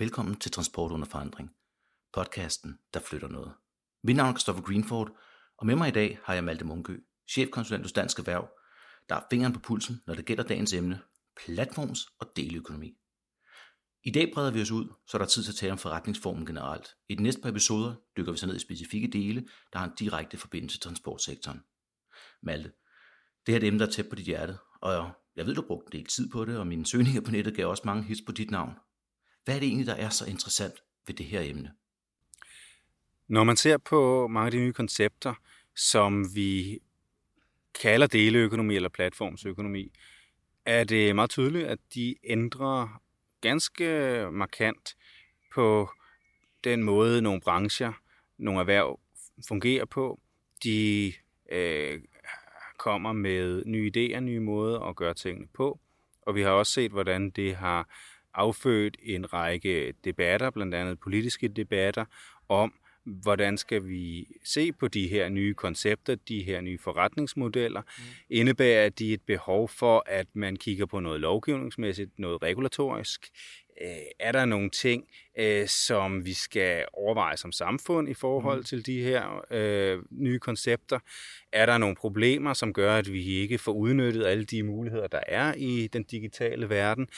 [0.00, 1.50] Velkommen til Transport under forandring,
[2.12, 3.52] podcasten, der flytter noget.
[4.02, 5.16] Mit navn er Christoffer Greenford,
[5.58, 6.96] og med mig i dag har jeg Malte Munkø,
[7.30, 8.48] chefkonsulent hos Dansk Erhverv,
[9.08, 11.00] der har fingeren på pulsen, når det gælder dagens emne,
[11.40, 12.96] platforms- og deleøkonomi.
[14.04, 16.46] I dag breder vi os ud, så der er tid til at tale om forretningsformen
[16.46, 16.96] generelt.
[17.08, 19.96] I de næste par episoder dykker vi så ned i specifikke dele, der har en
[19.98, 21.60] direkte forbindelse til transportsektoren.
[22.42, 22.72] Malte,
[23.46, 25.60] det her er et emne, der er tæt på dit hjerte, og jeg ved, du
[25.60, 28.02] har brugt en del tid på det, og mine søgninger på nettet gav også mange
[28.02, 28.74] hits på dit navn.
[29.44, 30.74] Hvad er det egentlig, der er så interessant
[31.06, 31.72] ved det her emne?
[33.28, 35.34] Når man ser på mange af de nye koncepter,
[35.76, 36.78] som vi
[37.80, 39.92] kalder deleøkonomi eller platformsøkonomi,
[40.64, 43.02] er det meget tydeligt, at de ændrer
[43.40, 43.84] ganske
[44.32, 44.96] markant
[45.54, 45.90] på
[46.64, 47.92] den måde, nogle brancher,
[48.38, 49.00] nogle erhverv
[49.48, 50.20] fungerer på.
[50.64, 51.12] De
[51.52, 52.02] øh,
[52.78, 55.80] kommer med nye idéer, nye måder at gøre tingene på.
[56.22, 57.88] Og vi har også set, hvordan det har
[58.34, 62.04] affødt en række debatter, blandt andet politiske debatter,
[62.48, 62.72] om,
[63.04, 67.80] hvordan skal vi se på de her nye koncepter, de her nye forretningsmodeller?
[67.80, 68.04] Mm.
[68.30, 73.30] Indebærer de et behov for, at man kigger på noget lovgivningsmæssigt, noget regulatorisk?
[73.82, 75.04] Øh, er der nogle ting,
[75.38, 78.64] øh, som vi skal overveje som samfund i forhold mm.
[78.64, 80.98] til de her øh, nye koncepter?
[81.52, 85.20] Er der nogle problemer, som gør, at vi ikke får udnyttet alle de muligheder, der
[85.26, 87.08] er i den digitale verden?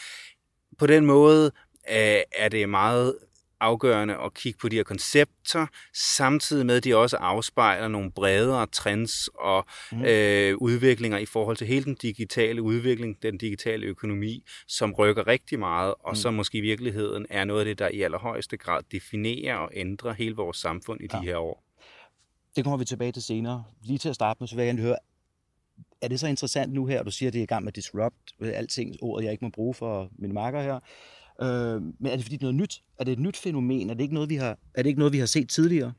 [0.82, 1.46] På den måde
[1.90, 3.14] øh, er det meget
[3.60, 8.66] afgørende at kigge på de her koncepter, samtidig med, at de også afspejler nogle bredere
[8.66, 10.04] trends og mm.
[10.04, 15.58] øh, udviklinger i forhold til hele den digitale udvikling, den digitale økonomi, som rykker rigtig
[15.58, 16.14] meget, og mm.
[16.14, 20.12] som måske i virkeligheden er noget af det, der i allerhøjeste grad definerer og ændrer
[20.12, 21.18] hele vores samfund i ja.
[21.18, 21.64] de her år.
[22.56, 23.64] Det kommer vi tilbage til senere.
[23.82, 24.96] Lige til at starte med, så vil jeg gerne høre,
[26.02, 28.32] er det så interessant nu her, du siger, at det er i gang med disrupt,
[28.40, 30.80] alting, ordet jeg ikke må bruge for mine marker her,
[31.42, 32.82] Øh, men er det fordi det er noget nyt?
[32.98, 33.90] Er det et nyt fænomen?
[33.90, 35.92] Er det ikke noget, vi har, er det ikke noget, vi har set tidligere?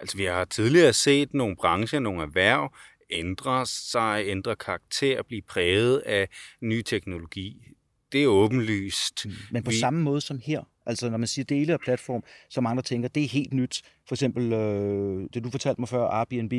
[0.00, 2.72] Altså, vi har tidligere set nogle brancher, nogle erhverv
[3.10, 6.28] ændre sig, ændre karakter, blive præget af
[6.60, 7.62] ny teknologi.
[8.12, 9.26] Det er åbenlyst.
[9.26, 9.32] Mm.
[9.50, 9.78] Men på vi...
[9.78, 13.24] samme måde som her, altså når man siger dele af platform, som andre tænker, det
[13.24, 13.82] er helt nyt.
[14.08, 16.52] For eksempel øh, det, du fortalte mig før, Airbnb,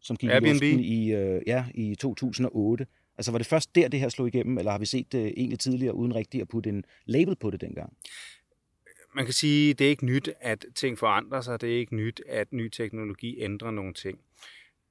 [0.00, 0.62] som gik Airbnb.
[0.62, 2.86] i i, øh, ja, i 2008.
[3.18, 5.58] Altså var det først der, det her slog igennem, eller har vi set det egentlig
[5.58, 7.92] tidligere, uden rigtigt at putte en label på det dengang?
[9.14, 11.60] Man kan sige, det er ikke nyt, at ting forandrer sig.
[11.60, 14.18] Det er ikke nyt, at ny teknologi ændrer nogle ting.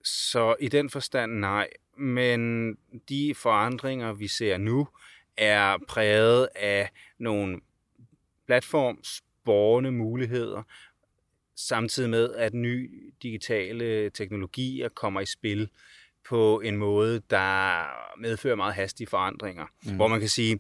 [0.04, 1.68] Så i den forstand nej.
[1.98, 2.74] Men
[3.10, 4.88] de forandringer, vi ser nu,
[5.38, 7.60] er præget af nogle
[8.46, 10.64] platformsborgende muligheder,
[11.68, 12.90] samtidig med, at nye
[13.24, 15.70] digitale teknologier kommer i spil
[16.30, 17.84] på en måde, der
[18.22, 19.66] medfører meget hastige forandringer.
[19.86, 19.96] Mm.
[19.96, 20.60] Hvor man kan sige,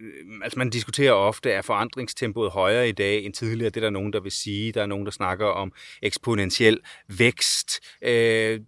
[0.00, 3.70] øh, altså man diskuterer ofte, er forandringstempoet højere i dag end tidligere?
[3.70, 4.72] Det er der nogen, der vil sige.
[4.72, 5.72] Der er nogen, der snakker om
[6.02, 7.80] eksponentiel vækst.
[8.02, 8.60] Øh,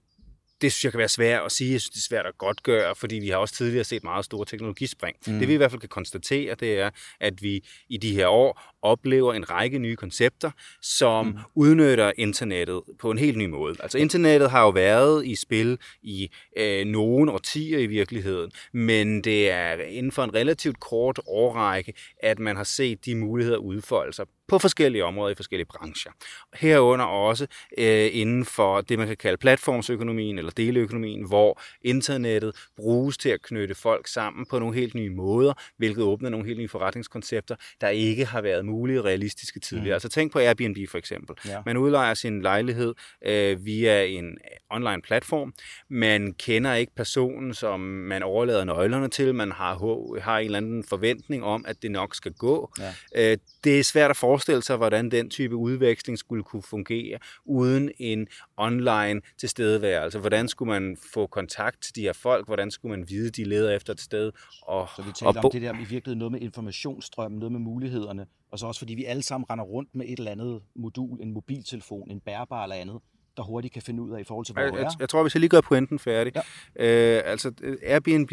[0.62, 1.72] det synes jeg kan være svært at sige.
[1.72, 4.24] Jeg synes, det er svært at godt gøre, fordi vi har også tidligere set meget
[4.24, 5.16] store teknologispring.
[5.26, 5.38] Mm.
[5.38, 8.74] Det vi i hvert fald kan konstatere, det er, at vi i de her år
[8.82, 10.50] oplever en række nye koncepter,
[10.82, 11.38] som mm.
[11.54, 13.76] udnytter internettet på en helt ny måde.
[13.80, 19.50] Altså internettet har jo været i spil i øh, nogle årtier i virkeligheden, men det
[19.50, 24.26] er inden for en relativt kort årrække, at man har set de muligheder udfolde sig
[24.48, 26.12] på forskellige områder i forskellige brancher.
[26.54, 27.46] Herunder også
[27.78, 33.42] øh, inden for det, man kan kalde platformsøkonomien eller deleøkonomien, hvor internettet bruges til at
[33.42, 37.88] knytte folk sammen på nogle helt nye måder, hvilket åbner nogle helt nye forretningskoncepter, der
[37.88, 39.92] ikke har været mulige realistiske tidligere.
[39.92, 39.94] Mm.
[39.94, 41.36] Altså tænk på Airbnb for eksempel.
[41.48, 41.62] Ja.
[41.66, 42.94] Man udlejer sin lejlighed
[43.26, 44.38] øh, via en
[44.70, 45.54] online platform.
[45.90, 49.34] Man kender ikke personen, som man overlader nøglerne til.
[49.34, 52.72] Man har, har en eller anden forventning om, at det nok skal gå.
[52.78, 52.92] Ja.
[53.32, 57.90] Øh, det er svært at forestille sig, hvordan den type udveksling skulle kunne fungere uden
[57.98, 60.18] en online tilstedeværelse.
[60.18, 62.46] Hvordan skulle man få kontakt til de her folk?
[62.46, 64.32] Hvordan skulle man vide, de leder efter et sted?
[64.62, 68.26] Og, så vi taler om det der i virkeligheden noget med informationsstrøm, noget med mulighederne,
[68.50, 71.32] og så også fordi vi alle sammen render rundt med et eller andet modul, en
[71.32, 73.00] mobiltelefon, en bærbar eller andet,
[73.36, 74.80] der hurtigt kan finde ud af i forhold til, hvor jeg, du er.
[74.80, 76.32] Jeg, jeg tror, vi skal lige gøre pointen færdig.
[76.76, 77.16] Ja.
[77.16, 77.52] Øh, altså,
[77.82, 78.32] Airbnb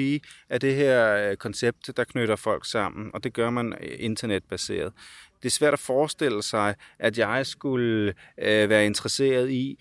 [0.50, 4.94] er det her øh, koncept, der knytter folk sammen, og det gør man øh, internetbaseret.
[5.44, 9.80] Det er svært at forestille sig, at jeg skulle øh, være interesseret i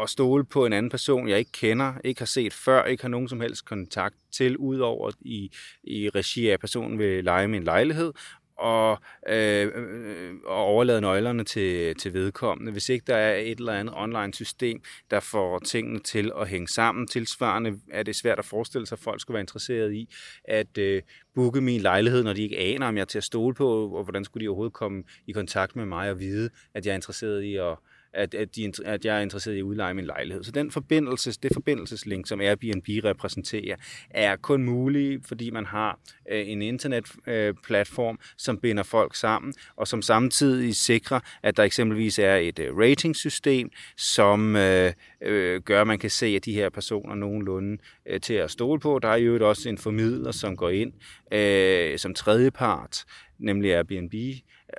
[0.00, 3.08] at stole på en anden person, jeg ikke kender, ikke har set før, ikke har
[3.08, 5.50] nogen som helst kontakt til, udover i,
[5.84, 8.12] i regi af personen vil lege min lejlighed,
[8.58, 12.72] og, øh, øh, og overlade nøglerne til, til vedkommende.
[12.72, 16.68] Hvis ikke der er et eller andet online system, der får tingene til at hænge
[16.68, 20.08] sammen, tilsvarende er det svært at forestille sig, at folk skulle være interesseret i
[20.44, 21.02] at øh,
[21.34, 24.02] booke min lejlighed, når de ikke aner, om jeg er til at stole på, og
[24.02, 27.42] hvordan skulle de overhovedet komme i kontakt med mig og vide, at jeg er interesseret
[27.42, 27.76] i at
[28.12, 30.44] at, at, de, at jeg er interesseret i at udleje min lejlighed.
[30.44, 33.76] Så den forbindelses, det forbindelseslink, som Airbnb repræsenterer,
[34.10, 35.98] er kun mulig, fordi man har
[36.30, 42.18] øh, en internetplatform, øh, som binder folk sammen, og som samtidig sikrer, at der eksempelvis
[42.18, 46.68] er et øh, ratingsystem, som øh, øh, gør, at man kan se, at de her
[46.68, 48.98] personer nogenlunde øh, til at stole på.
[49.02, 50.92] Der er jo også en formidler, som går ind
[51.32, 53.04] øh, som tredjepart,
[53.38, 54.14] nemlig Airbnb,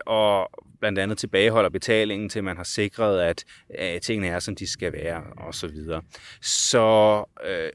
[0.05, 0.49] og
[0.79, 3.45] blandt andet tilbageholder betalingen til man har sikret, at,
[3.79, 6.01] øh, tingene er, som de skal være, og så videre.
[6.41, 7.69] Så øh,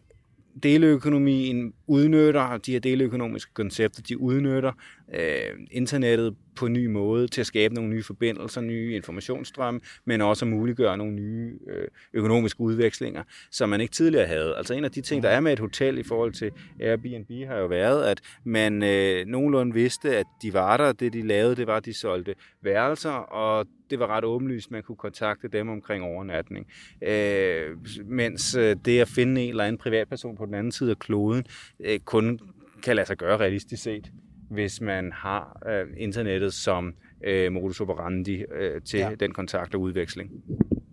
[0.63, 4.73] deleøkonomien udnytter, de her deleøkonomiske koncepter, de udnytter
[5.19, 10.21] øh, internettet på en ny måde til at skabe nogle nye forbindelser, nye informationsstrømme, men
[10.21, 14.57] også at muliggøre nogle nye øh, økonomiske udvekslinger, som man ikke tidligere havde.
[14.57, 16.51] Altså en af de ting, der er med et hotel i forhold til
[16.81, 21.23] Airbnb, har jo været, at man øh, nogenlunde vidste, at de var der, det de
[21.23, 25.49] lavede, det var, at de solgte værelser, og det var ret åbenlyst, man kunne kontakte
[25.49, 26.67] dem omkring overnatning.
[27.03, 30.99] Øh, mens øh, det at finde en eller anden privatperson på den anden side af
[30.99, 31.47] kloden,
[31.81, 32.41] øh, kun
[32.83, 34.11] kan lade sig gøre realistisk set
[34.55, 39.15] hvis man har øh, internettet som øh, modus operandi øh, til ja.
[39.21, 40.31] den kontakt og udveksling.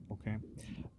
[0.10, 0.36] Okay.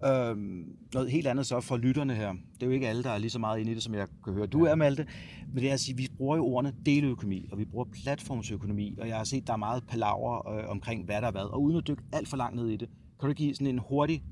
[0.04, 2.32] Øhm, noget helt andet så for lytterne her.
[2.32, 4.06] Det er jo ikke alle, der er lige så meget inde i det, som jeg
[4.24, 4.46] kan høre.
[4.46, 5.06] Du er, Malte.
[5.52, 9.08] Men det er at sige, vi bruger jo ordene deleøkonomi, og vi bruger platformsøkonomi, og
[9.08, 11.52] jeg har set, der er meget palaver øh, omkring, hvad der er hvad.
[11.52, 12.88] Og uden at dykke alt for langt ned i det,
[13.20, 14.22] kan du give sådan en hurtig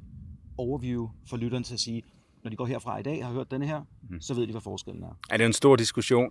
[0.58, 2.02] overview for lytterne til at sige,
[2.42, 4.20] når de går herfra i dag og har hørt denne her, mm.
[4.20, 5.18] så ved de, hvad forskellen er.
[5.30, 6.30] Ja, det er en stor diskussion.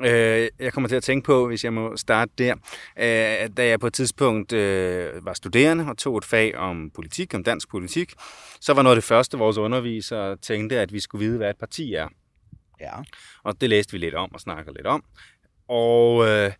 [0.00, 2.54] Øh, jeg kommer til at tænke på, hvis jeg må starte der,
[2.98, 7.34] øh, da jeg på et tidspunkt øh, var studerende og tog et fag om politik,
[7.34, 8.12] om dansk politik,
[8.60, 11.56] så var noget af det første, vores undervisere tænkte, at vi skulle vide, hvad et
[11.56, 12.08] parti er.
[12.80, 12.92] Ja.
[13.42, 15.04] Og det læste vi lidt om og snakkede lidt om.
[15.68, 16.52] Og øh,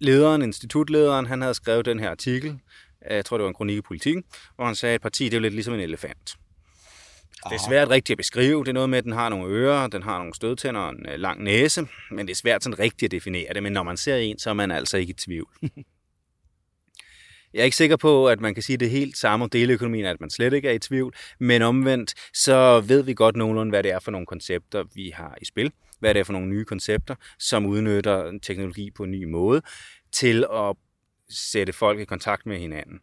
[0.00, 2.58] lederen, institutlederen, han havde skrevet den her artikel,
[3.10, 4.16] jeg tror det var en kronik i politik,
[4.56, 6.36] hvor han sagde, at et parti det er jo lidt ligesom en elefant.
[7.48, 8.60] Det er svært rigtigt at beskrive.
[8.64, 11.06] Det er noget med, at den har nogle ører, den har nogle stødtænder og en
[11.08, 13.62] øh, lang næse, men det er svært sådan rigtigt at definere det.
[13.62, 15.48] Men når man ser en, så er man altså ikke i tvivl.
[17.54, 20.20] Jeg er ikke sikker på, at man kan sige det helt samme om deleøkonomien, at
[20.20, 23.90] man slet ikke er i tvivl, men omvendt, så ved vi godt nogenlunde, hvad det
[23.90, 25.72] er for nogle koncepter, vi har i spil.
[25.98, 29.62] Hvad det er for nogle nye koncepter, som udnytter teknologi på en ny måde
[30.12, 30.76] til at
[31.30, 33.00] sætte folk i kontakt med hinanden.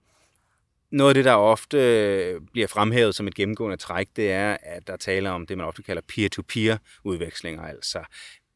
[0.91, 4.87] Noget af det, der ofte øh, bliver fremhævet som et gennemgående træk, det er, at
[4.87, 8.03] der taler om det, man ofte kalder peer-to-peer udvekslinger, altså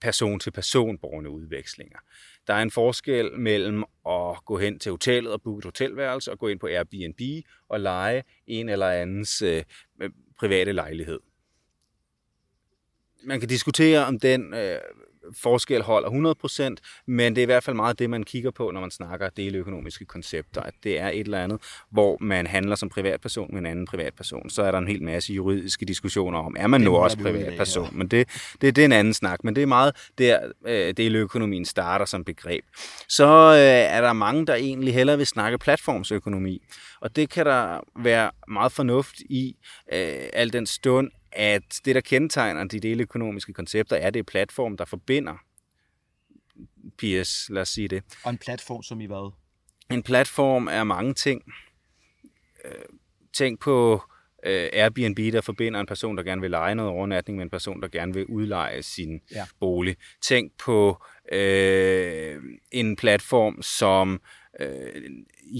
[0.01, 2.00] person-til-person borgerne udvekslinger.
[2.48, 6.39] Der er en forskel mellem at gå hen til hotellet og booke et hotelværelse og
[6.39, 9.63] gå ind på Airbnb og lege en eller andens øh,
[10.39, 11.19] private lejlighed.
[13.24, 14.80] Man kan diskutere, om den øh,
[15.38, 16.10] forskel holder
[16.80, 19.30] 100%, men det er i hvert fald meget det, man kigger på, når man snakker
[19.30, 23.66] deleøkonomiske koncepter, at det er et eller andet, hvor man handler som privatperson med en
[23.66, 24.50] anden privatperson.
[24.50, 27.98] Så er der en hel masse juridiske diskussioner om, er man nu også privatperson?
[27.98, 28.28] Men det,
[28.62, 32.24] det, det er en anden snak, men det er meget der, øh, deleøkonomien starter som
[32.24, 32.66] begreb.
[33.08, 36.62] Så øh, er der mange, der egentlig hellere vil snakke platformsøkonomi,
[37.02, 39.56] og det kan der være meget fornuft i,
[39.94, 44.86] øh, al den stund, at det, der kendetegner de deleøkonomiske koncepter, er det platform, der
[44.86, 45.33] forbinder
[46.98, 48.03] PS, lad os sige det.
[48.24, 49.32] Og en platform som i hvad?
[49.91, 51.44] En platform er mange ting.
[52.65, 52.72] Øh,
[53.34, 54.01] tænk på
[54.46, 57.82] øh, Airbnb, der forbinder en person, der gerne vil lege noget overnatning med en person,
[57.82, 59.46] der gerne vil udleje sin ja.
[59.60, 59.96] bolig.
[60.22, 64.22] Tænk på øh, en platform som
[64.60, 65.03] øh,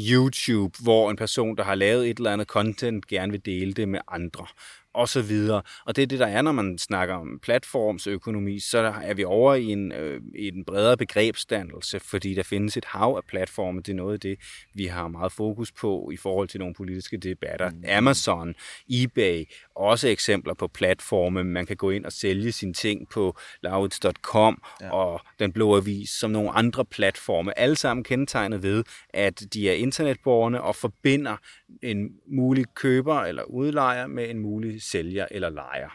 [0.10, 3.90] YouTube, hvor en person, der har lavet et eller andet content, gerne vil dele det
[3.90, 4.48] med andre
[4.94, 5.62] og så videre.
[5.86, 9.56] Og det er det, der er, når man snakker om platformsøkonomi, så er vi over
[9.56, 13.82] i en, øh, i en bredere begrebsdannelse, fordi der findes et hav af platforme.
[13.82, 14.38] Det er noget af det,
[14.74, 17.70] vi har meget fokus på i forhold til nogle politiske debatter.
[17.70, 17.84] Mm.
[17.90, 18.56] Amazon,
[18.90, 19.44] eBay,
[19.76, 21.44] også eksempler på platforme.
[21.44, 24.92] Man kan gå ind og sælge sine ting på laurits.com ja.
[24.92, 27.60] og Den Blå Avis som nogle andre platforme.
[27.60, 31.38] Alle sammen kendetegnet ved, at de er internetborgerne og forbinder
[31.82, 35.90] en mulig køber eller udlejer med en mulig sælger eller lejer.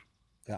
[0.48, 0.56] Ja.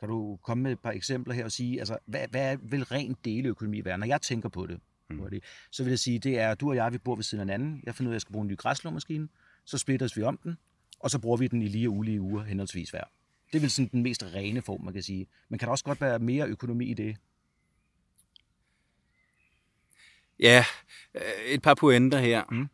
[0.00, 3.16] Kan du komme med et par eksempler her og sige, altså, hvad, hvad vil ren
[3.24, 3.98] deleøkonomi være?
[3.98, 5.40] Når jeg tænker på det, mm.
[5.70, 7.82] så vil jeg sige, det er, du og jeg, vi bor ved siden af hinanden.
[7.84, 9.28] Jeg finder ud af, at jeg skal bruge en ny græslåmaskine.
[9.64, 10.56] Så splitter vi om den,
[10.98, 13.04] og så bruger vi den i lige og ulige uger henholdsvis hver.
[13.52, 15.26] Det vel sådan den mest rene form, man kan sige.
[15.48, 17.16] Men kan der også godt være mere økonomi i det?
[20.38, 20.64] Ja,
[21.14, 22.44] øh, et par pointer her.
[22.50, 22.68] Mm.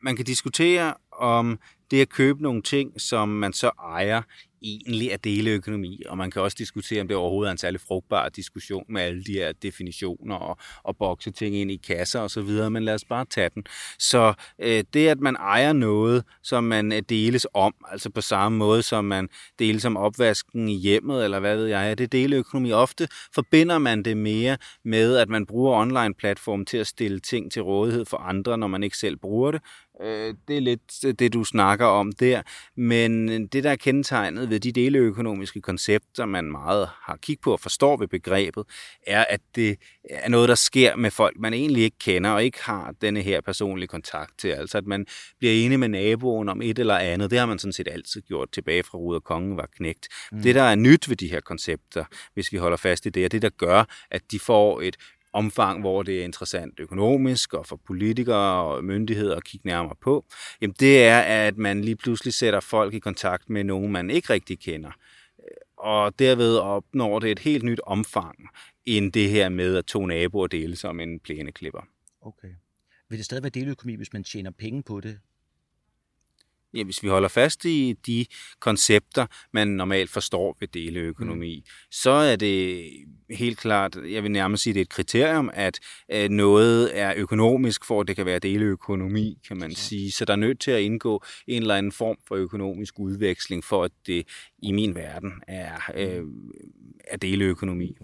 [0.00, 1.60] Man kan diskutere om
[1.92, 4.22] det at købe nogle ting, som man så ejer,
[4.62, 8.28] egentlig er deleøkonomi, og man kan også diskutere, om det overhovedet er en særlig frugtbar
[8.28, 12.42] diskussion med alle de her definitioner og, og bokse ting ind i kasser og så
[12.42, 13.64] videre, men lad os bare tage den.
[13.98, 18.58] Så øh, det, at man ejer noget, som man øh, deles om, altså på samme
[18.58, 22.72] måde, som man deles om opvasken i hjemmet, eller hvad ved jeg, det er deleøkonomi.
[22.72, 27.62] Ofte forbinder man det mere med, at man bruger online-platform til at stille ting til
[27.62, 29.60] rådighed for andre, når man ikke selv bruger det,
[30.00, 32.42] Øh, det er lidt det, du snakker om der.
[32.76, 37.60] Men det, der er kendetegnet ved de deleøkonomiske koncepter, man meget har kigget på og
[37.60, 38.64] forstår ved begrebet,
[39.06, 39.76] er, at det
[40.10, 43.40] er noget, der sker med folk, man egentlig ikke kender og ikke har denne her
[43.40, 44.48] personlige kontakt til.
[44.48, 45.06] Altså, at man
[45.38, 47.30] bliver enig med naboen om et eller andet.
[47.30, 50.08] Det har man sådan set altid gjort tilbage fra Ruder Kongen var knægt.
[50.32, 50.42] Mm.
[50.42, 53.28] Det, der er nyt ved de her koncepter, hvis vi holder fast i det, er
[53.28, 54.96] det, der gør, at de får et
[55.32, 60.24] omfang, hvor det er interessant økonomisk og for politikere og myndigheder at kigge nærmere på,
[60.60, 64.32] jamen det er, at man lige pludselig sætter folk i kontakt med nogen, man ikke
[64.32, 64.90] rigtig kender.
[65.38, 65.44] Øh,
[65.76, 68.48] og derved opnår det et helt nyt omfang,
[68.86, 71.86] end det her med, at to naboer deles om en plæneklipper.
[72.20, 72.48] Okay.
[73.08, 75.18] Vil det stadig være deleøkonomi, hvis man tjener penge på det?
[76.74, 78.26] Ja, hvis vi holder fast i de
[78.60, 81.70] koncepter, man normalt forstår ved deleøkonomi, mm.
[81.90, 82.90] så er det
[83.30, 85.80] helt klart, jeg vil nærmest sige, det er et kriterium, at
[86.30, 90.12] noget er økonomisk, for at det kan være deleøkonomi, kan man sige.
[90.12, 93.84] Så der er nødt til at indgå en eller anden form for økonomisk udveksling, for
[93.84, 94.26] at det
[94.62, 96.24] i min verden er, øh,
[97.04, 97.96] er deleøkonomi.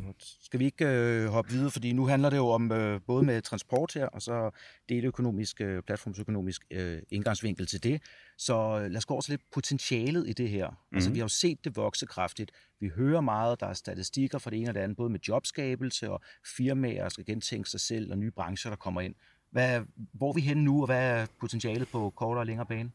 [0.43, 3.43] Skal vi ikke øh, hoppe videre, fordi nu handler det jo om øh, både med
[3.43, 4.51] transport her, og så
[4.89, 8.03] deleøkonomisk, øh, platformsøkonomisk øh, indgangsvinkel til det.
[8.39, 10.69] Så øh, lad os gå over til lidt potentialet i det her.
[10.69, 10.97] Mm-hmm.
[10.97, 12.51] Altså, vi har jo set det vokse kraftigt.
[12.81, 16.11] Vi hører meget, der er statistikker fra det ene og det andet, både med jobskabelse
[16.11, 16.21] og
[16.57, 19.15] firmaer, der skal gentænke sig selv, og nye brancher, der kommer ind.
[19.51, 19.81] Hvad,
[20.13, 22.91] hvor er vi henne nu, og hvad er potentialet på kortere og længere bane?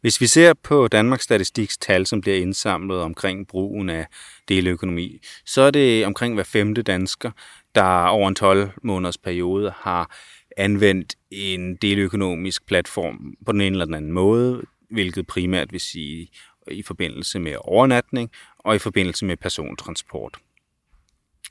[0.00, 4.06] Hvis vi ser på Danmarks Statistiks tal, som bliver indsamlet omkring brugen af
[4.48, 7.30] deleøkonomi, så er det omkring hver femte dansker,
[7.74, 10.16] der over en 12 måneders periode har
[10.56, 16.28] anvendt en deleøkonomisk platform på den ene eller den anden måde, hvilket primært vil sige
[16.70, 20.38] i forbindelse med overnatning og i forbindelse med persontransport.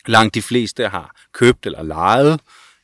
[0.07, 2.41] Langt de fleste har købt eller lejet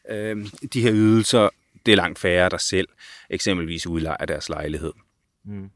[0.09, 1.49] øh, de her ydelser.
[1.85, 2.87] Det er langt færre, der selv
[3.29, 4.93] eksempelvis udlejer deres lejlighed.
[5.45, 5.71] Mm.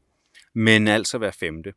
[0.54, 1.72] Men altså hver femte.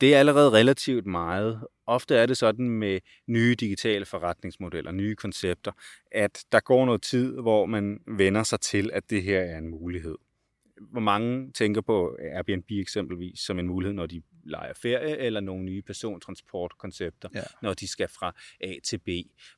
[0.00, 1.60] Det er allerede relativt meget.
[1.86, 5.72] Ofte er det sådan med nye digitale forretningsmodeller, nye koncepter,
[6.12, 9.68] at der går noget tid, hvor man vender sig til, at det her er en
[9.68, 10.16] mulighed
[10.80, 15.64] hvor mange tænker på Airbnb eksempelvis som en mulighed, når de leger ferie, eller nogle
[15.64, 17.42] nye persontransportkoncepter, ja.
[17.62, 19.08] når de skal fra A til B.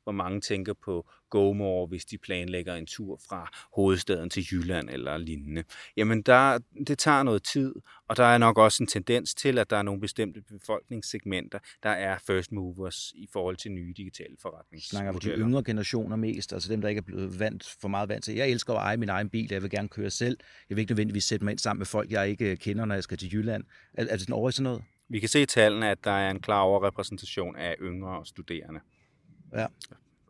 [0.03, 5.19] Hvor mange tænker på GoMore, hvis de planlægger en tur fra hovedstaden til Jylland eller
[5.19, 5.65] lignende.
[5.97, 7.75] Jamen, der, det tager noget tid,
[8.09, 11.91] og der er nok også en tendens til, at der er nogle bestemte befolkningssegmenter, der
[11.91, 15.13] er first movers i forhold til nye digitale forretningsmodeller.
[15.13, 18.09] Snakker vi de yngre generationer mest, altså dem, der ikke er blevet vant for meget
[18.09, 18.35] vant til.
[18.35, 20.39] Jeg elsker at eje min egen bil, jeg vil gerne køre selv.
[20.69, 23.05] Jeg vil ikke nødvendigvis sætte mig ind sammen med folk, jeg ikke kender, når jeg
[23.05, 23.65] skal til Jylland.
[23.95, 24.83] Er, er det sådan over i sådan noget?
[25.09, 28.81] Vi kan se i tallene, at der er en klar overrepræsentation af yngre studerende.
[29.53, 29.67] Ja.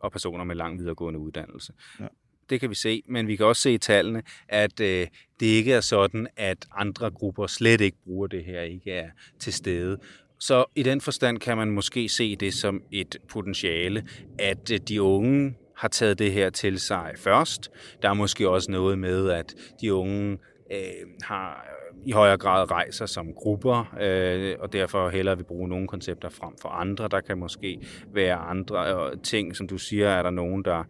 [0.06, 1.72] Og personer med lang videregående uddannelse.
[2.00, 2.06] Ja.
[2.50, 5.06] Det kan vi se, men vi kan også se i tallene, at øh,
[5.40, 9.52] det ikke er sådan, at andre grupper slet ikke bruger det her, ikke er til
[9.52, 9.98] stede.
[10.38, 14.08] Så i den forstand kan man måske se det som et potentiale,
[14.38, 17.70] at øh, de unge har taget det her til sig først.
[18.02, 20.38] Der er måske også noget med, at de unge
[20.72, 21.66] øh, har
[22.04, 26.52] i højere grad rejser som grupper, øh, og derfor hellere vil bruge nogle koncepter frem
[26.62, 27.08] for andre.
[27.08, 27.78] Der kan måske
[28.12, 30.84] være andre øh, ting, som du siger, er der nogen, der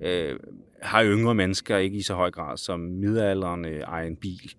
[0.00, 0.36] øh,
[0.82, 4.52] har yngre mennesker ikke i så høj grad som midaldrende ejer en bil.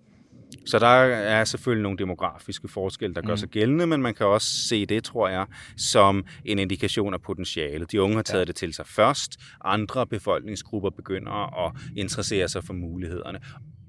[0.66, 3.36] Så der er selvfølgelig nogle demografiske forskelle, der gør mm.
[3.36, 5.46] sig gældende, men man kan også se det, tror jeg,
[5.76, 7.86] som en indikation af potentiale.
[7.92, 8.44] De unge har taget ja.
[8.44, 13.40] det til sig først, andre befolkningsgrupper begynder at interessere sig for mulighederne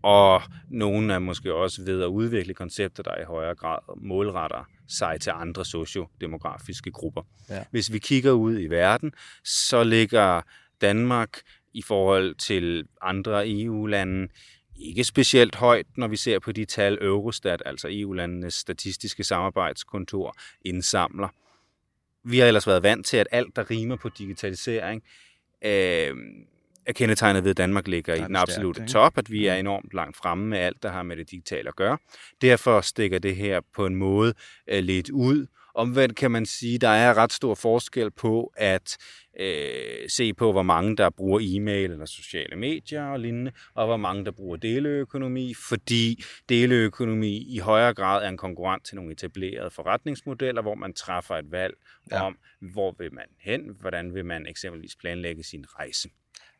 [0.01, 5.21] og nogle er måske også ved at udvikle koncepter, der i højere grad målretter sig
[5.21, 7.21] til andre sociodemografiske grupper.
[7.49, 7.63] Ja.
[7.71, 9.11] Hvis vi kigger ud i verden,
[9.43, 10.41] så ligger
[10.81, 11.41] Danmark
[11.73, 14.27] i forhold til andre EU-lande
[14.75, 21.27] ikke specielt højt, når vi ser på de tal Eurostat, altså EU-landenes statistiske samarbejdskontor, indsamler.
[22.23, 25.03] Vi har ellers været vant til, at alt, der rimer på digitalisering,
[25.65, 26.15] øh,
[26.85, 30.17] er kendetegnet ved, at Danmark ligger i den absolute top, at vi er enormt langt
[30.17, 31.97] fremme med alt, der har med det digitale at gøre.
[32.41, 34.33] Derfor stikker det her på en måde
[34.73, 38.97] uh, lidt ud, Omvendt kan man sige, at der er ret stor forskel på at
[39.39, 43.97] øh, se på, hvor mange der bruger e-mail eller sociale medier og lignende, og hvor
[43.97, 49.69] mange der bruger deleøkonomi, fordi deleøkonomi i højere grad er en konkurrent til nogle etablerede
[49.69, 51.73] forretningsmodeller, hvor man træffer et valg
[52.11, 52.25] ja.
[52.25, 52.37] om,
[52.73, 56.09] hvor vil man hen, hvordan vil man eksempelvis planlægge sin rejse.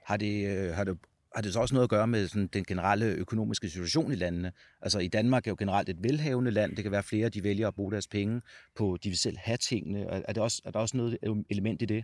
[0.06, 0.98] Har det, øh, har det
[1.36, 4.52] har det så også noget at gøre med sådan, den generelle økonomiske situation i landene?
[4.82, 6.76] Altså i Danmark er jo generelt et velhavende land.
[6.76, 8.42] Det kan være flere, de vælger at bruge deres penge
[8.76, 10.02] på, de vil selv have tingene.
[10.02, 11.18] Er, det også, er der også noget
[11.50, 12.04] element i det?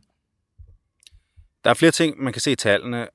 [1.63, 3.07] Der er flere ting, man kan se i tallene,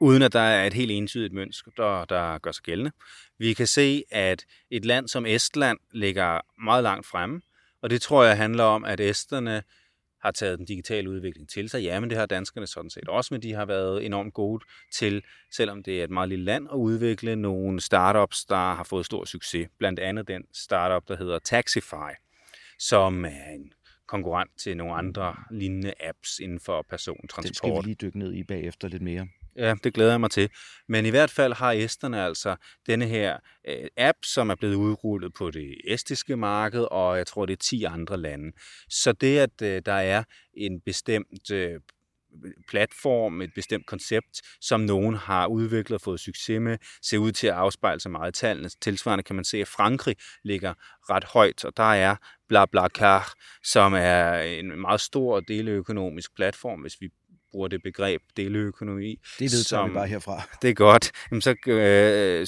[0.00, 2.92] uden at der er et helt entydigt mønster, der, der gør sig gældende.
[3.38, 7.40] Vi kan se, at et land som Estland ligger meget langt fremme,
[7.82, 9.62] og det tror jeg handler om, at esterne
[10.24, 11.82] har taget den digitale udvikling til sig.
[11.82, 15.22] Ja, men det har danskerne sådan set også, men de har været enormt gode til,
[15.52, 19.24] selvom det er et meget lille land, at udvikle nogle startups, der har fået stor
[19.24, 19.68] succes.
[19.78, 22.12] Blandt andet den startup, der hedder Taxify,
[22.78, 23.72] som er en
[24.06, 27.48] konkurrent til nogle andre lignende apps inden for persontransport.
[27.48, 29.28] Det skal vi lige dykke ned i bagefter lidt mere.
[29.56, 30.48] Ja, det glæder jeg mig til.
[30.88, 32.56] Men i hvert fald har esterne altså
[32.86, 37.46] denne her øh, app, som er blevet udrullet på det estiske marked, og jeg tror,
[37.46, 38.52] det er 10 andre lande.
[38.88, 40.24] Så det, at øh, der er
[40.56, 41.80] en bestemt øh,
[42.68, 47.46] platform, et bestemt koncept, som nogen har udviklet og fået succes med, ser ud til
[47.46, 48.68] at afspejle sig meget i tallene.
[48.68, 50.74] Tilsvarende kan man se, at Frankrig ligger
[51.10, 52.16] ret højt, og der er
[52.48, 53.32] BlaBlaCar,
[53.64, 57.08] som er en meget stor deleøkonomisk platform, hvis vi
[57.54, 59.20] bruger det begreb deleøkonomi.
[59.38, 60.42] Det vedtager som, vi bare herfra.
[60.62, 61.12] Det er godt.
[61.30, 62.46] Jamen, så, øh,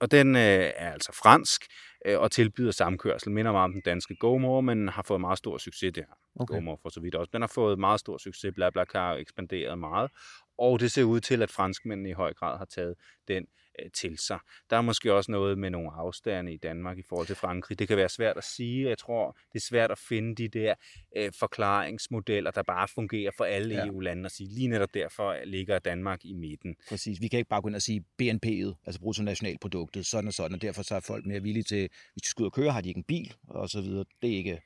[0.00, 1.64] og den øh, er altså fransk
[2.06, 3.30] øh, og tilbyder samkørsel.
[3.30, 6.02] Minder meget om den danske GoMore, men har fået meget stor succes der.
[6.40, 6.54] Okay.
[6.54, 7.30] GoMore for så vidt også.
[7.32, 8.52] Den har fået meget stor succes.
[8.54, 10.10] BlaBlaCar har ekspanderet meget.
[10.58, 12.94] Og det ser ud til, at franskmændene i høj grad har taget
[13.28, 13.46] den
[13.80, 14.38] øh, til sig.
[14.70, 17.78] Der er måske også noget med nogle afstande i Danmark i forhold til Frankrig.
[17.78, 18.88] Det kan være svært at sige.
[18.88, 20.74] Jeg tror, det er svært at finde de der
[21.16, 23.86] øh, forklaringsmodeller, der bare fungerer for alle ja.
[23.86, 26.76] EU-lande og sige, lige netop derfor ligger Danmark i midten.
[26.88, 27.20] Præcis.
[27.20, 30.62] Vi kan ikke bare gå ind og sige BNP'et, altså bruttonationalproduktet, sådan og sådan, og
[30.62, 32.88] derfor så er folk mere villige til, hvis de skal ud og køre, har de
[32.88, 34.04] ikke en bil, og så videre.
[34.22, 34.62] Det er ikke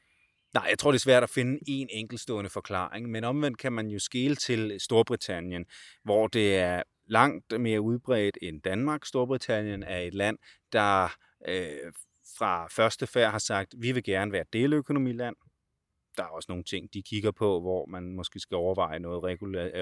[0.55, 3.87] Nej, jeg tror, det er svært at finde en enkeltstående forklaring, men omvendt kan man
[3.87, 5.65] jo skele til Storbritannien,
[6.05, 9.07] hvor det er langt mere udbredt end Danmark.
[9.07, 10.39] Storbritannien er et land,
[10.73, 11.17] der
[11.49, 11.93] øh,
[12.39, 15.37] fra første færd har sagt, vi vil gerne være deleøkonomiland.
[16.17, 19.25] Der er også nogle ting, de kigger på, hvor man måske skal overveje noget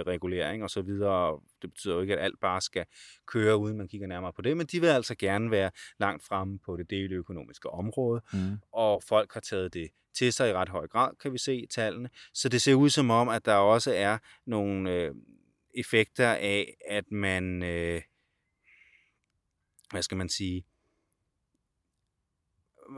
[0.07, 1.41] regulering og så videre.
[1.63, 2.85] Det betyder jo ikke, at alt bare skal
[3.27, 6.59] køre, uden man kigger nærmere på det, men de vil altså gerne være langt fremme
[6.59, 8.59] på det deleøkonomiske område, mm.
[8.73, 11.67] og folk har taget det til sig i ret høj grad, kan vi se i
[11.67, 12.11] tallene.
[12.35, 15.15] Så det ser ud som om, at der også er nogle øh,
[15.75, 18.03] effekter af, at man, øh,
[19.91, 20.65] hvad skal man sige,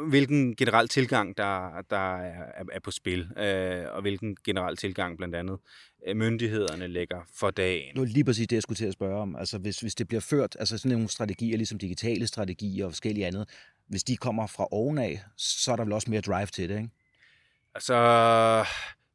[0.09, 5.35] hvilken generel tilgang, der, der er, er på spil, øh, og hvilken generel tilgang blandt
[5.35, 5.59] andet
[6.06, 7.96] øh, myndighederne lægger for dagen.
[7.96, 9.37] Nu lige præcis det, jeg skulle til at spørge om.
[9.37, 13.26] Altså hvis, hvis det bliver ført, altså sådan nogle strategier, ligesom digitale strategier og forskellige
[13.26, 13.48] andet,
[13.88, 16.90] hvis de kommer fra ovenaf, så er der vel også mere drive til det, ikke?
[17.74, 17.94] Altså,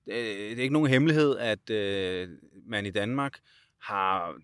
[0.06, 2.30] det er ikke nogen hemmelighed, at øh,
[2.66, 3.40] man i Danmark
[3.82, 4.36] har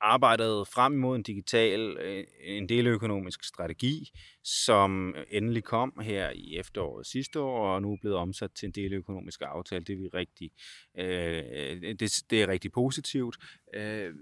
[0.00, 4.10] arbejdet frem imod en digital, øh, en deløkonomisk strategi,
[4.44, 8.72] som endelig kom her i efteråret sidste år, og nu er blevet omsat til en
[8.72, 9.84] deløkonomisk aftale.
[9.84, 10.50] Det er, vi rigtig,
[10.98, 13.36] øh, det, det er rigtig positivt.
[13.74, 14.14] Øh,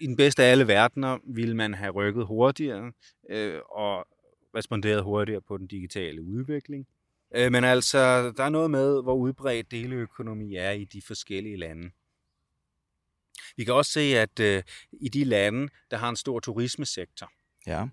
[0.00, 2.92] I den bedste af alle verdener ville man have rykket hurtigere
[3.30, 4.06] øh, og
[4.54, 6.86] responderet hurtigere på den digitale udvikling.
[7.34, 11.90] Øh, men altså, der er noget med, hvor udbredt deleøkonomi er i de forskellige lande.
[13.56, 14.62] Vi kan også se, at øh,
[14.92, 17.32] i de lande, der har en stor turismesektor,
[17.66, 17.86] ja.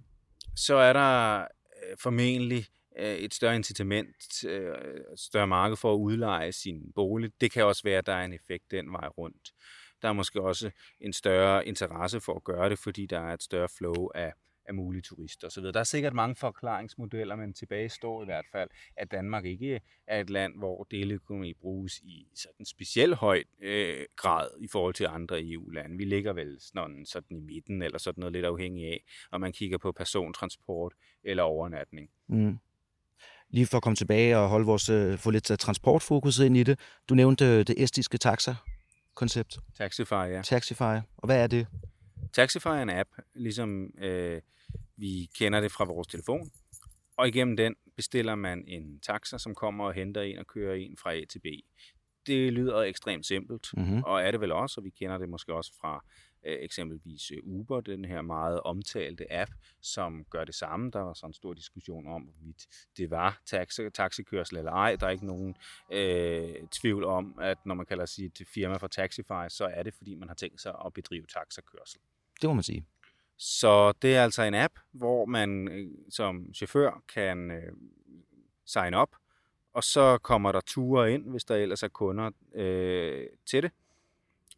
[0.55, 2.65] så er der øh, formentlig
[2.99, 4.75] øh, et større incitament, øh,
[5.15, 7.31] større marked for at udleje sin bolig.
[7.41, 9.53] Det kan også være, at der er en effekt den vej rundt.
[10.01, 10.71] Der er måske også
[11.01, 14.33] en større interesse for at gøre det, fordi der er et større flow af
[14.67, 15.63] af mulige turister osv.
[15.63, 20.21] Der er sikkert mange forklaringsmodeller, men tilbage står i hvert fald, at Danmark ikke er
[20.21, 25.43] et land, hvor deleøkonomi bruges i sådan speciel høj øh, grad i forhold til andre
[25.43, 25.97] EU-lande.
[25.97, 29.51] Vi ligger vel sådan, sådan i midten, eller sådan noget lidt afhængig af, om man
[29.51, 32.09] kigger på persontransport eller overnatning.
[32.27, 32.57] Mm.
[33.49, 36.79] Lige for at komme tilbage og holde vores, øh, få lidt transportfokus ind i det.
[37.09, 38.55] Du nævnte det estiske taxa
[39.17, 39.59] koncept.
[39.77, 40.41] Taxify, ja.
[40.41, 40.97] Taxify.
[41.17, 41.67] Og hvad er det?
[42.33, 44.41] Taxify er en app, ligesom øh,
[44.97, 46.51] vi kender det fra vores telefon,
[47.17, 50.97] og igennem den bestiller man en taxa, som kommer og henter en og kører en
[50.97, 51.45] fra A til B.
[52.27, 54.03] Det lyder ekstremt simpelt, mm-hmm.
[54.03, 56.05] og er det vel også, og vi kender det måske også fra
[56.45, 60.91] øh, eksempelvis øh, Uber, den her meget omtalte app, som gør det samme.
[60.91, 64.95] Der var sådan en stor diskussion om, hvorvidt det var taxi, taxikørsel eller ej.
[64.95, 65.55] Der er ikke nogen
[65.91, 70.15] øh, tvivl om, at når man kalder sit firma for Taxify, så er det, fordi
[70.15, 71.99] man har tænkt sig at bedrive taxakørsel.
[72.41, 72.85] Det må man sige.
[73.37, 77.73] Så det er altså en app, hvor man øh, som chauffør kan øh,
[78.65, 79.15] sign op,
[79.73, 83.71] og så kommer der ture ind, hvis der ellers er kunder øh, til det,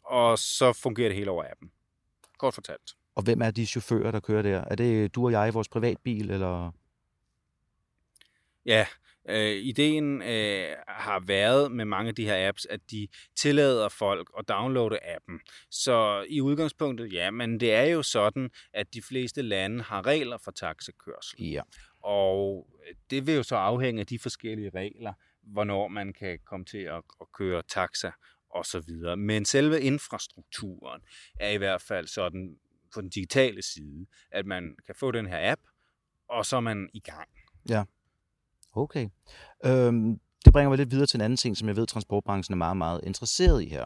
[0.03, 1.71] og så fungerer det hele over appen.
[2.37, 2.95] Kort fortalt.
[3.15, 4.63] Og hvem er de chauffører, der kører der?
[4.63, 6.71] Er det du og jeg i vores privatbil, eller?
[8.65, 8.85] Ja,
[9.29, 14.31] øh, ideen øh, har været med mange af de her apps, at de tillader folk
[14.39, 15.39] at downloade appen.
[15.71, 20.37] Så i udgangspunktet, ja, men det er jo sådan, at de fleste lande har regler
[20.37, 21.43] for taxakørsel.
[21.43, 21.61] Ja.
[22.03, 22.67] Og
[23.09, 25.13] det vil jo så afhænge af de forskellige regler,
[25.43, 28.11] hvornår man kan komme til at, at køre taxa
[28.49, 29.17] og så videre.
[29.17, 31.01] Men selve infrastrukturen
[31.39, 32.57] er i hvert fald sådan
[32.93, 35.61] på den digitale side, at man kan få den her app,
[36.29, 37.29] og så er man i gang.
[37.69, 37.83] Ja.
[38.75, 39.09] Okay.
[39.65, 42.57] Øhm, det bringer mig lidt videre til en anden ting, som jeg ved, transportbranchen er
[42.57, 43.85] meget, meget interesseret i her.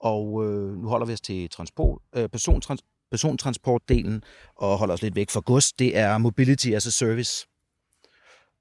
[0.00, 4.22] Og øh, nu holder vi os til transport, øh, persontrans, persontransportdelen
[4.56, 5.72] og holder os lidt væk fra gods.
[5.72, 7.46] Det er Mobility as a Service,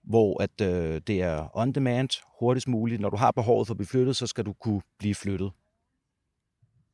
[0.04, 3.02] hvor at, øh, det er on demand, hurtigst muligt.
[3.02, 5.52] Når du har behovet for at blive flyttet, så skal du kunne blive flyttet.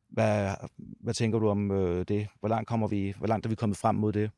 [0.09, 2.27] Hvad, hvad tænker du om øh, det?
[2.39, 4.31] Hvor langt, kommer vi, hvor langt er vi kommet frem mod det?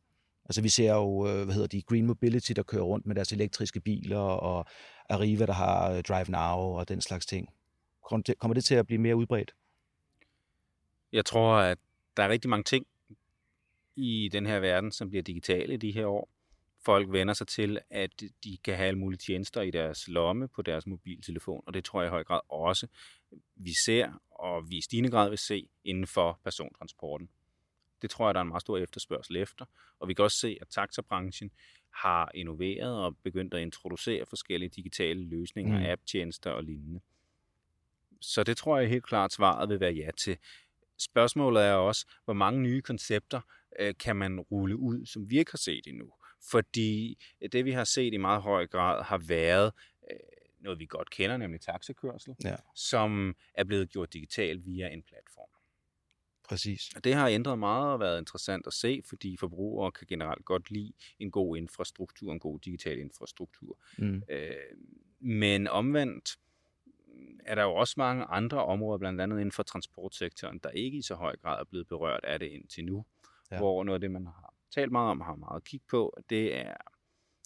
[0.49, 3.31] Altså vi ser jo, øh, hvad hedder de, Green Mobility, der kører rundt med deres
[3.31, 4.65] elektriske biler, og
[5.09, 7.49] Arriva, der har øh, Drive Now og den slags ting.
[8.39, 9.55] Kommer det til at blive mere udbredt?
[11.11, 11.77] Jeg tror, at
[12.17, 12.85] der er rigtig mange ting
[13.95, 16.29] i den her verden, som bliver digitale i de her år.
[16.85, 20.61] Folk vender sig til, at de kan have alle mulige tjenester i deres lomme på
[20.61, 22.87] deres mobiltelefon, og det tror jeg i høj grad også,
[23.55, 27.29] vi ser, og vi i stigende grad vil se inden for persontransporten.
[28.01, 29.65] Det tror jeg, der er en meget stor efterspørgsel efter.
[29.99, 31.51] Og vi kan også se, at taxabranchen
[31.89, 35.85] har innoveret og begyndt at introducere forskellige digitale løsninger, mm.
[35.85, 36.99] app-tjenester og lignende.
[38.21, 40.37] Så det tror jeg helt klart svaret vil være ja til.
[40.97, 43.41] Spørgsmålet er også, hvor mange nye koncepter
[43.79, 46.13] øh, kan man rulle ud, som vi ikke har set endnu.
[46.51, 47.17] Fordi
[47.51, 49.73] det, vi har set i meget høj grad, har været
[50.11, 50.17] øh,
[50.59, 52.55] noget, vi godt kender, nemlig taxakørsel, ja.
[52.75, 55.49] som er blevet gjort digitalt via en platform.
[56.47, 56.89] Præcis.
[56.95, 60.71] Og det har ændret meget og været interessant at se, fordi forbrugere kan generelt godt
[60.71, 63.79] lide en god infrastruktur, en god digital infrastruktur.
[63.97, 64.23] Mm.
[64.29, 64.51] Øh,
[65.19, 66.39] men omvendt
[67.45, 71.01] er der jo også mange andre områder, blandt andet inden for transportsektoren, der ikke i
[71.01, 73.05] så høj grad er blevet berørt af det indtil nu.
[73.51, 73.57] Ja.
[73.57, 76.73] Hvor noget af det, man har talt meget om, har meget kig på, det er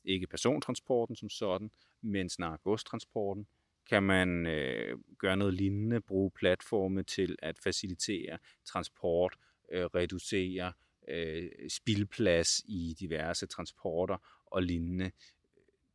[0.06, 3.48] ikke persontransporten som sådan, men snarere godstransporten
[3.90, 9.36] kan man øh, gøre noget lignende, bruge platforme til at facilitere transport,
[9.72, 10.74] øh, reducere
[11.08, 15.12] øh, spildplads i diverse transporter og lignende.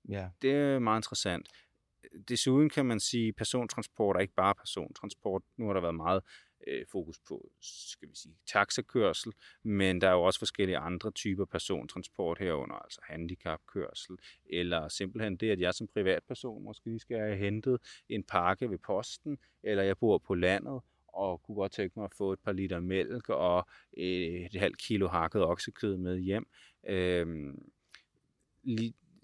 [0.09, 0.29] Ja.
[0.43, 1.49] Det er meget interessant.
[2.29, 5.43] Desuden kan man sige, at persontransport er ikke bare persontransport.
[5.57, 6.23] Nu har der været meget
[6.67, 11.45] øh, fokus på, skal vi sige, taxakørsel, men der er jo også forskellige andre typer
[11.45, 14.17] persontransport herunder, altså handicapkørsel,
[14.51, 18.79] eller simpelthen det, at jeg som privatperson måske lige skal have hentet en pakke ved
[18.79, 22.53] posten, eller jeg bor på landet, og kunne godt tænke mig at få et par
[22.53, 26.47] liter mælk og øh, et halvt kilo hakket oksekød med hjem.
[26.89, 27.73] Øhm,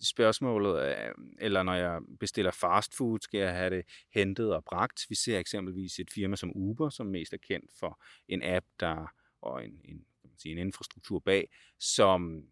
[0.06, 3.84] spørgsmålet, er, eller når jeg bestiller fast food, skal jeg have det
[4.14, 5.06] hentet og bragt.
[5.08, 9.12] Vi ser eksempelvis et firma som Uber, som mest er kendt for en app, der
[9.42, 12.44] og en, en, kan man sige, en infrastruktur bag, som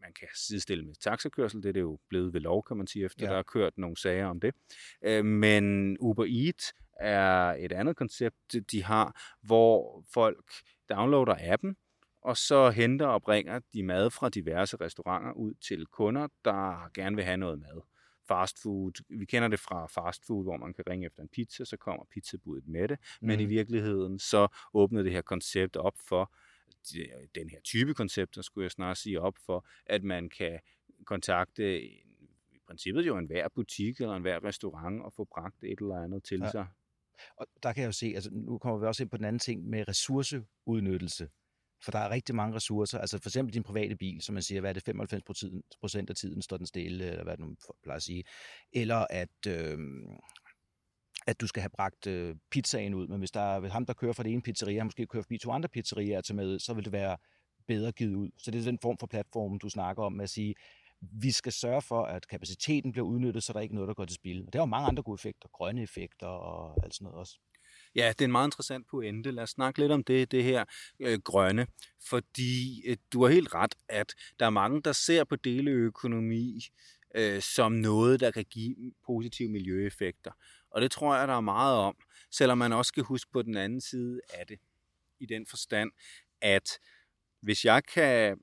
[0.00, 1.62] man kan sidestille med taxakørsel.
[1.62, 3.32] Det er det jo blevet ved lov, kan man sige, efter ja.
[3.32, 4.54] der er kørt nogle sager om det.
[5.02, 10.52] Øh, men Uber Eats er et andet koncept, de har, hvor folk
[10.88, 11.76] downloader appen,
[12.20, 17.16] og så henter og bringer de mad fra diverse restauranter ud til kunder, der gerne
[17.16, 17.80] vil have noget mad.
[18.28, 21.64] Fast food, vi kender det fra fast food, hvor man kan ringe efter en pizza,
[21.64, 23.26] så kommer pizzabudet med det, mm.
[23.26, 23.50] men i mm.
[23.50, 26.32] virkeligheden så åbner det her koncept op for,
[27.34, 30.60] den her type koncepter, skulle jeg snart sige op for, at man kan
[31.04, 35.78] kontakte i princippet jo en hver butik eller en hver restaurant og få bragt et
[35.80, 36.50] eller andet til ja.
[36.50, 36.66] sig.
[37.36, 39.38] Og der kan jeg jo se, altså nu kommer vi også ind på den anden
[39.40, 41.28] ting med ressourceudnyttelse.
[41.84, 42.98] For der er rigtig mange ressourcer.
[42.98, 45.22] Altså for eksempel din private bil, som man siger, hvad er det, 95
[45.80, 48.24] procent af tiden står den stille, eller hvad det nu plejer at sige.
[48.72, 49.78] Eller at, øh,
[51.26, 54.12] at du skal have bragt øh, pizzaen ud, men hvis der er ham, der kører
[54.12, 56.92] fra det ene pizzeria, måske kører forbi to andre pizzerier til med, så vil det
[56.92, 57.16] være
[57.66, 58.30] bedre givet ud.
[58.38, 60.54] Så det er den form for platform, du snakker om med at sige,
[61.00, 64.04] vi skal sørge for, at kapaciteten bliver udnyttet, så der er ikke noget, der går
[64.04, 64.46] til spil.
[64.46, 67.38] Og der er jo mange andre gode effekter, grønne effekter og alt sådan noget også.
[67.94, 69.30] Ja, det er en meget interessant pointe.
[69.30, 70.64] Lad os snakke lidt om det, det her
[71.00, 71.66] øh, grønne.
[72.08, 76.60] Fordi øh, du har helt ret, at der er mange, der ser på deleøkonomi
[77.14, 80.30] øh, som noget, der kan give positive miljøeffekter.
[80.70, 81.96] Og det tror jeg, der er meget om,
[82.30, 84.58] selvom man også skal huske på den anden side af det.
[85.20, 85.90] I den forstand,
[86.40, 86.78] at
[87.40, 88.38] hvis jeg kan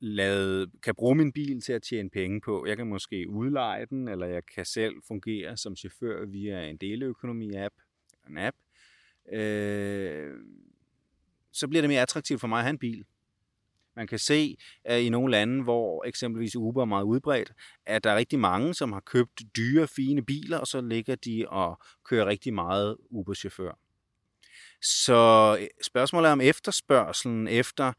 [0.00, 2.66] lade, kan bruge min bil til at tjene penge på.
[2.66, 7.74] Jeg kan måske udleje den, eller jeg kan selv fungere som chauffør via en deleøkonomi-app,
[8.28, 8.56] en app.
[9.32, 10.34] Øh,
[11.52, 13.04] så bliver det mere attraktivt for mig at have en bil.
[13.96, 17.52] Man kan se at i nogle lande, hvor eksempelvis Uber er meget udbredt,
[17.86, 21.44] at der er rigtig mange, som har købt dyre, fine biler, og så ligger de
[21.48, 23.78] og kører rigtig meget Uber-chauffør.
[24.82, 27.92] Så øh, spørgsmålet er om efterspørgselen efter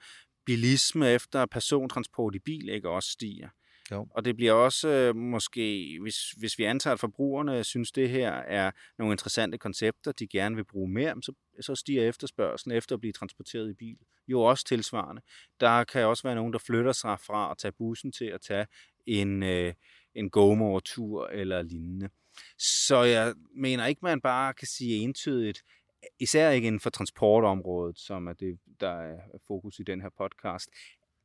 [0.46, 3.50] bilisme, efter persontransport i bil ikke også stiger.
[3.92, 4.08] Jo.
[4.12, 8.32] Og det bliver også øh, måske, hvis, hvis vi antager, at forbrugerne synes, det her
[8.32, 13.00] er nogle interessante koncepter, de gerne vil bruge mere, så, så stiger efterspørgselen efter at
[13.00, 13.98] blive transporteret i bil.
[14.28, 15.22] Jo også tilsvarende.
[15.60, 18.68] Der kan også være nogen, der flytter sig fra at tage bussen til at tage
[19.06, 19.74] en, øh,
[20.16, 22.10] en GoMore-tur eller lignende.
[22.58, 25.64] Så jeg mener ikke, man bare kan sige entydigt,
[26.20, 30.70] især ikke inden for transportområdet, som er det, der er fokus i den her podcast,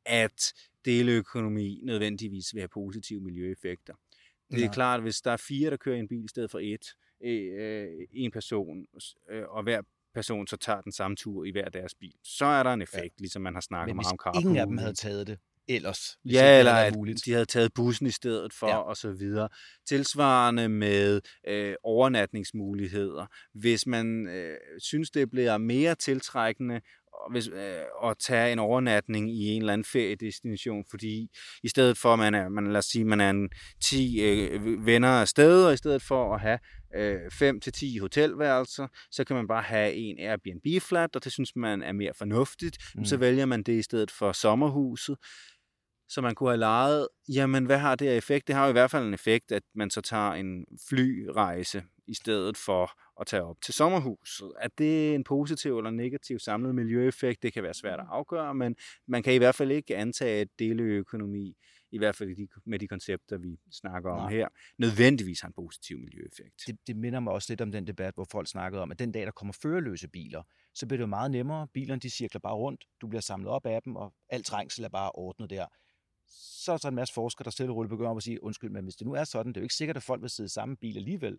[0.05, 0.53] at
[0.87, 3.93] deleøkonomi nødvendigvis vil have positive miljøeffekter.
[4.51, 4.71] Det er ja.
[4.71, 6.85] klart, at hvis der er fire, der kører i en bil i stedet for et,
[7.23, 8.85] øh, en person,
[9.31, 9.81] øh, og hver
[10.13, 13.03] person så tager den samme tur i hver deres bil, så er der en effekt,
[13.19, 13.19] ja.
[13.19, 14.41] ligesom man har snakket meget om carpool.
[14.41, 16.17] ingen af dem havde taget det ellers.
[16.25, 16.93] Ja, eller at
[17.25, 18.77] de havde taget bussen i stedet for, ja.
[18.77, 19.49] og så videre.
[19.87, 23.25] Tilsvarende med øh, overnatningsmuligheder.
[23.53, 26.81] Hvis man øh, synes, det bliver mere tiltrækkende
[27.31, 31.29] hvis, øh, at tage en overnatning i en eller anden feriedestination, fordi
[31.63, 33.49] i stedet for, at man er, man, lad os sige, man er en
[33.83, 36.59] 10 øh, venner af sted, og i stedet for at have
[36.95, 41.55] øh, 5 til 10 hotelværelser, så kan man bare have en Airbnb-flat, og det synes
[41.55, 42.77] man er mere fornuftigt.
[42.95, 43.05] Mm.
[43.05, 45.17] Så vælger man det i stedet for sommerhuset
[46.09, 48.47] som man kunne have lejet, jamen hvad har det af effekt?
[48.47, 52.13] Det har jo i hvert fald en effekt, at man så tager en flyrejse i
[52.13, 52.91] stedet for
[53.21, 54.51] at tage op til sommerhuset.
[54.59, 57.43] Er det en positiv eller negativ samlet miljøeffekt?
[57.43, 58.75] Det kan være svært at afgøre, men
[59.07, 61.57] man kan i hvert fald ikke antage, at deleøkonomi,
[61.91, 64.31] i hvert fald med de koncepter, vi snakker om Nej.
[64.31, 66.61] her, nødvendigvis har en positiv miljøeffekt.
[66.67, 69.11] Det, det minder mig også lidt om den debat, hvor folk snakkede om, at den
[69.11, 70.43] dag, der kommer førerløse biler,
[70.73, 71.67] så bliver det jo meget nemmere.
[71.73, 74.89] Bilerne de cirkler bare rundt, du bliver samlet op af dem, og alt trængsel er
[74.89, 75.65] bare ordnet der
[76.29, 78.83] så er der en masse forskere, der stille og roligt begynder at sige, undskyld, men
[78.83, 80.49] hvis det nu er sådan, det er jo ikke sikkert, at folk vil sidde i
[80.49, 81.37] samme bil alligevel.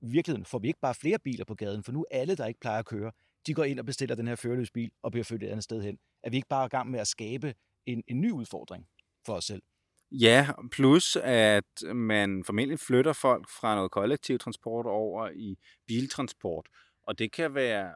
[0.00, 2.60] I virkeligheden får vi ikke bare flere biler på gaden, for nu alle, der ikke
[2.60, 3.12] plejer at køre,
[3.46, 5.82] de går ind og bestiller den her førerløs bil og bliver flyttet et andet sted
[5.82, 5.98] hen.
[6.22, 7.54] Er vi ikke bare i gang med at skabe
[7.86, 8.86] en, en ny udfordring
[9.26, 9.62] for os selv?
[10.10, 15.56] Ja, plus at man formentlig flytter folk fra noget kollektiv transport over i
[15.86, 16.68] biltransport.
[17.06, 17.94] Og det kan være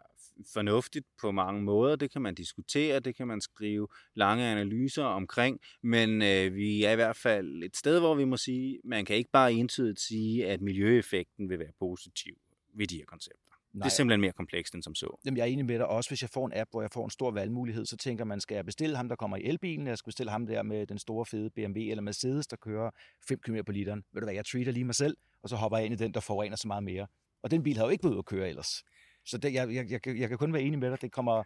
[0.52, 1.96] fornuftigt på mange måder.
[1.96, 6.92] Det kan man diskutere, det kan man skrive lange analyser omkring, men øh, vi er
[6.92, 10.46] i hvert fald et sted, hvor vi må sige, man kan ikke bare entydigt sige,
[10.46, 12.34] at miljøeffekten vil være positiv
[12.74, 13.50] ved de her koncepter.
[13.72, 13.84] Nej.
[13.84, 15.20] Det er simpelthen mere komplekst end som så.
[15.24, 15.86] Jamen, jeg er enig med dig.
[15.86, 18.40] Også hvis jeg får en app, hvor jeg får en stor valgmulighed, så tænker man,
[18.40, 20.86] skal jeg bestille ham, der kommer i elbilen, eller skal jeg bestille ham der med
[20.86, 22.90] den store fede BMW eller Mercedes, der kører
[23.28, 24.04] 5 km på literen.
[24.12, 26.14] Ved du hvad, jeg treater lige mig selv, og så hopper jeg ind i den,
[26.14, 27.06] der forurener så meget mere.
[27.42, 28.82] Og den bil har jo ikke været at køre ellers.
[29.26, 31.00] Så det, jeg, jeg, jeg, jeg kan kun være enig med dig.
[31.00, 31.42] Det kommer,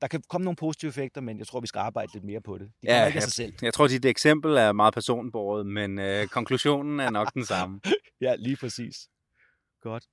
[0.00, 2.58] der kan komme nogle positive effekter, men jeg tror, vi skal arbejde lidt mere på
[2.58, 2.70] det.
[2.82, 3.54] Det ja, ikke af sig selv.
[3.62, 7.80] Jeg tror, dit eksempel er meget personbordet, men øh, konklusionen er nok den samme.
[8.20, 9.08] ja, lige præcis.
[9.82, 10.04] Godt.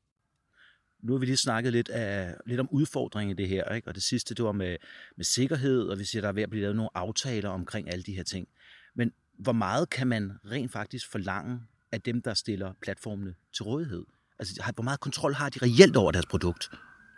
[1.03, 3.87] Nu har vi lige snakket lidt, af, lidt om udfordringen i det her, ikke?
[3.87, 4.77] og det sidste, det var med,
[5.15, 8.03] med sikkerhed, og vi siger, der er ved at blive lavet nogle aftaler omkring alle
[8.03, 8.47] de her ting.
[8.95, 14.05] Men hvor meget kan man rent faktisk forlange af dem, der stiller platformene til rådighed?
[14.39, 16.69] Altså, hvor meget kontrol har de reelt over deres produkt?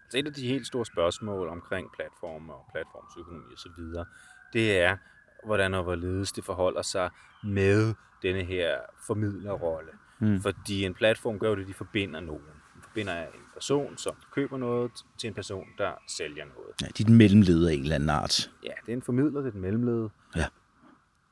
[0.07, 4.05] Altså et af de helt store spørgsmål omkring platformer og platformsøkonomi osv.,
[4.53, 4.97] det er,
[5.45, 7.09] hvordan og hvorledes det forholder sig
[7.43, 9.91] med denne her formidlerrolle.
[10.19, 10.41] Mm.
[10.41, 12.45] Fordi en platform gør det, de forbinder nogen.
[12.75, 16.81] De forbinder en person, som køber noget, til en person, der sælger noget.
[16.81, 18.51] Ja, de er den mellemleder af en eller anden art.
[18.63, 20.09] Ja, det er en formidler, det er den mellemleder.
[20.35, 20.45] Ja.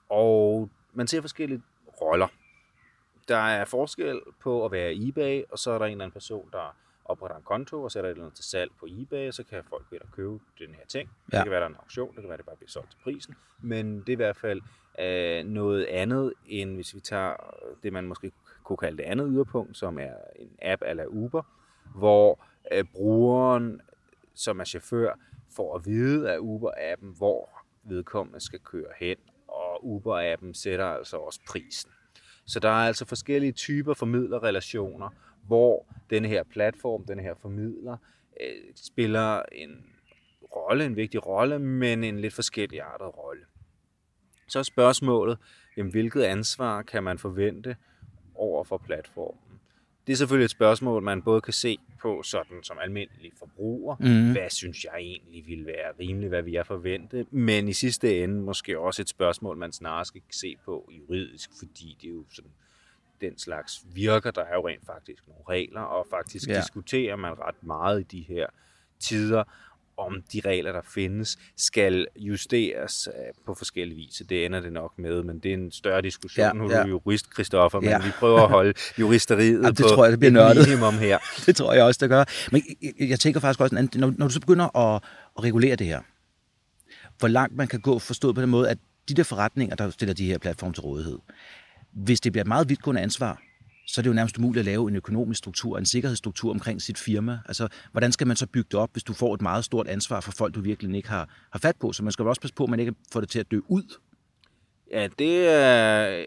[0.09, 1.61] Og man ser forskellige
[2.01, 2.27] roller.
[3.27, 6.49] Der er forskel på at være eBay, og så er der en eller anden person,
[6.51, 9.63] der opretter en konto og sætter et eller andet til salg på eBay, så kan
[9.69, 11.09] folk ved at købe den her ting.
[11.31, 11.37] Ja.
[11.37, 12.97] Det kan være, der er en auktion, det kan være, det bare bliver solgt til
[13.03, 14.61] prisen, men det er i hvert fald
[14.99, 17.35] øh, noget andet, end hvis vi tager
[17.83, 18.31] det, man måske
[18.63, 21.41] kunne kalde det andet yderpunkt, som er en app eller Uber,
[21.95, 23.81] hvor øh, brugeren,
[24.35, 25.19] som er chauffør,
[25.55, 27.49] får at vide af Uber-appen, hvor
[27.83, 31.91] vedkommende skal køre hen, og Uber-appen sætter altså også prisen.
[32.45, 35.09] Så der er altså forskellige typer formidlerrelationer,
[35.47, 37.97] hvor denne her platform, denne her formidler,
[38.41, 39.86] øh, spiller en
[40.55, 43.41] rolle, en vigtig rolle, men en lidt forskellig artet rolle.
[44.47, 45.38] Så er spørgsmålet,
[45.77, 47.75] jamen, hvilket ansvar kan man forvente
[48.36, 49.39] over for platformen?
[50.08, 53.95] Det er selvfølgelig et spørgsmål, man både kan se på sådan som almindelig forbruger.
[53.99, 54.31] Mm.
[54.31, 57.25] Hvad synes jeg egentlig vil være rimeligt, hvad vi er forvente?
[57.31, 61.97] Men i sidste ende måske også et spørgsmål, man snarere skal se på juridisk, fordi
[62.01, 62.51] det er jo sådan
[63.21, 64.32] den slags virker.
[64.32, 66.58] Der er jo rent faktisk nogle regler, og faktisk ja.
[66.58, 68.45] diskuterer man ret meget i de her
[68.99, 69.43] tider
[69.97, 74.21] om de regler, der findes, skal justeres øh, på forskellige vis.
[74.30, 76.45] Det ender det nok med, men det er en større diskussion.
[76.45, 78.06] Ja, nu er du jurist, Christoffer, men ja.
[78.06, 80.67] vi prøver at holde juristeriet ja, det på tror jeg, det bliver nørdet.
[80.67, 81.17] minimum her.
[81.45, 82.23] det tror jeg også, det gør.
[82.51, 82.63] Men
[82.99, 85.01] jeg, tænker faktisk også, når, når du så begynder at,
[85.38, 86.01] at regulere det her,
[87.19, 88.78] hvor langt man kan gå forstået på den måde, at
[89.10, 91.17] de der forretninger, der stiller de her platforme til rådighed,
[91.95, 93.41] hvis det bliver et meget vidtgående ansvar,
[93.88, 96.97] så er det jo nærmest umuligt at lave en økonomisk struktur, en sikkerhedsstruktur omkring sit
[96.97, 97.39] firma.
[97.45, 100.19] Altså, hvordan skal man så bygge det op, hvis du får et meget stort ansvar
[100.19, 101.91] for folk, du virkelig ikke har, har fat på?
[101.91, 103.99] Så man skal også passe på, at man ikke får det til at dø ud.
[104.91, 106.25] Ja, det er,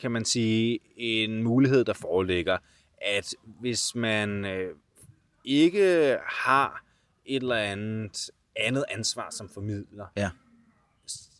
[0.00, 2.58] kan man sige, en mulighed, der foreligger,
[3.02, 4.74] at hvis man øh,
[5.44, 6.84] ikke har
[7.26, 10.30] et eller andet andet ansvar som formidler, ja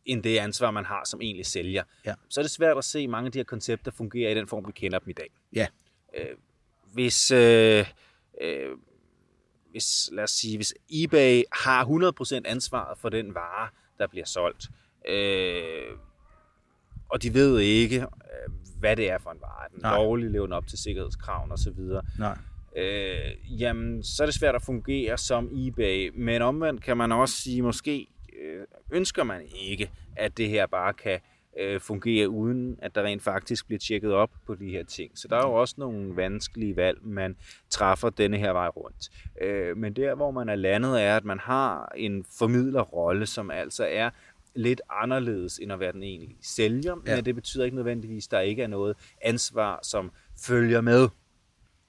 [0.08, 2.14] end det ansvar, man har som egentlig sælger, ja.
[2.28, 4.66] så er det svært at se mange af de her koncepter fungere i den form,
[4.66, 5.30] vi kender dem i dag.
[5.54, 5.66] Ja.
[6.16, 6.36] Øh,
[6.92, 7.86] hvis, øh,
[8.40, 8.70] øh,
[9.70, 13.68] hvis, lad os sige, hvis eBay har 100% ansvaret for den vare,
[13.98, 14.68] der bliver solgt,
[15.08, 15.96] øh,
[17.08, 20.66] og de ved ikke, øh, hvad det er for en vare, den lovlig lever op
[20.66, 21.80] til sikkerhedskravene osv.,
[22.18, 22.38] Nej.
[22.76, 27.34] Øh, jamen, så er det svært at fungere som eBay, men omvendt kan man også
[27.34, 28.06] sige, måske
[28.90, 31.20] ønsker man ikke, at det her bare kan
[31.58, 35.18] øh, fungere uden, at der rent faktisk bliver tjekket op på de her ting.
[35.18, 37.36] Så der er jo også nogle vanskelige valg, man
[37.70, 39.10] træffer denne her vej rundt.
[39.40, 43.84] Øh, men der, hvor man er landet, er, at man har en formidlerrolle, som altså
[43.90, 44.10] er
[44.54, 47.16] lidt anderledes end at være den egentlige sælger, ja.
[47.16, 50.10] men det betyder ikke nødvendigvis, at der ikke er noget ansvar, som
[50.46, 51.08] følger med.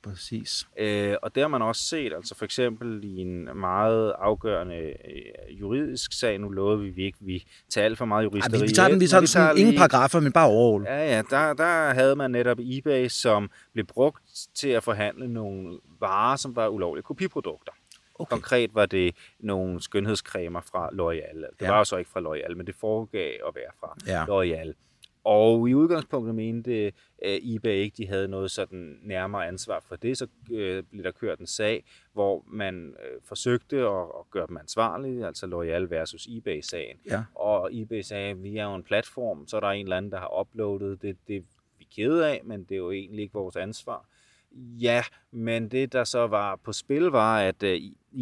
[0.04, 0.68] Præcis.
[0.78, 5.60] Øh, og det har man også set, altså for eksempel i en meget afgørende øh,
[5.60, 8.58] juridisk sag, nu lovede vi, vi ikke, vi tager alt for meget juristeri.
[8.58, 10.86] Ja, vi, vi tager den, vi tager, vi tager ingen lige, paragrafer, men bare overall.
[10.86, 14.24] Ja, ja, der, der havde man netop eBay, som blev brugt
[14.56, 17.72] til at forhandle nogle varer, som var ulovlige kopiprodukter.
[18.20, 18.30] Okay.
[18.30, 21.38] Konkret var det nogle skønhedscremer fra L'Oreal.
[21.60, 21.72] Det ja.
[21.72, 24.24] var jo så ikke fra L'Oreal, men det foregav at være fra ja.
[24.26, 24.74] L'Oreal.
[25.24, 30.18] Og i udgangspunktet mente uh, eBay ikke, de havde noget sådan nærmere ansvar for det.
[30.18, 34.58] Så uh, blev der kørt en sag, hvor man uh, forsøgte at, at gøre dem
[34.58, 36.98] ansvarlige, altså L'Oreal versus eBay-sagen.
[37.06, 37.24] Ja.
[37.36, 40.20] Og eBay sagde, vi er jo en platform, så er der en eller anden, der
[40.20, 41.18] har uploadet det.
[41.28, 41.42] Det er
[41.80, 44.06] vi kede af, men det er jo egentlig ikke vores ansvar.
[44.82, 47.70] Ja, men det der så var på spil var, at uh,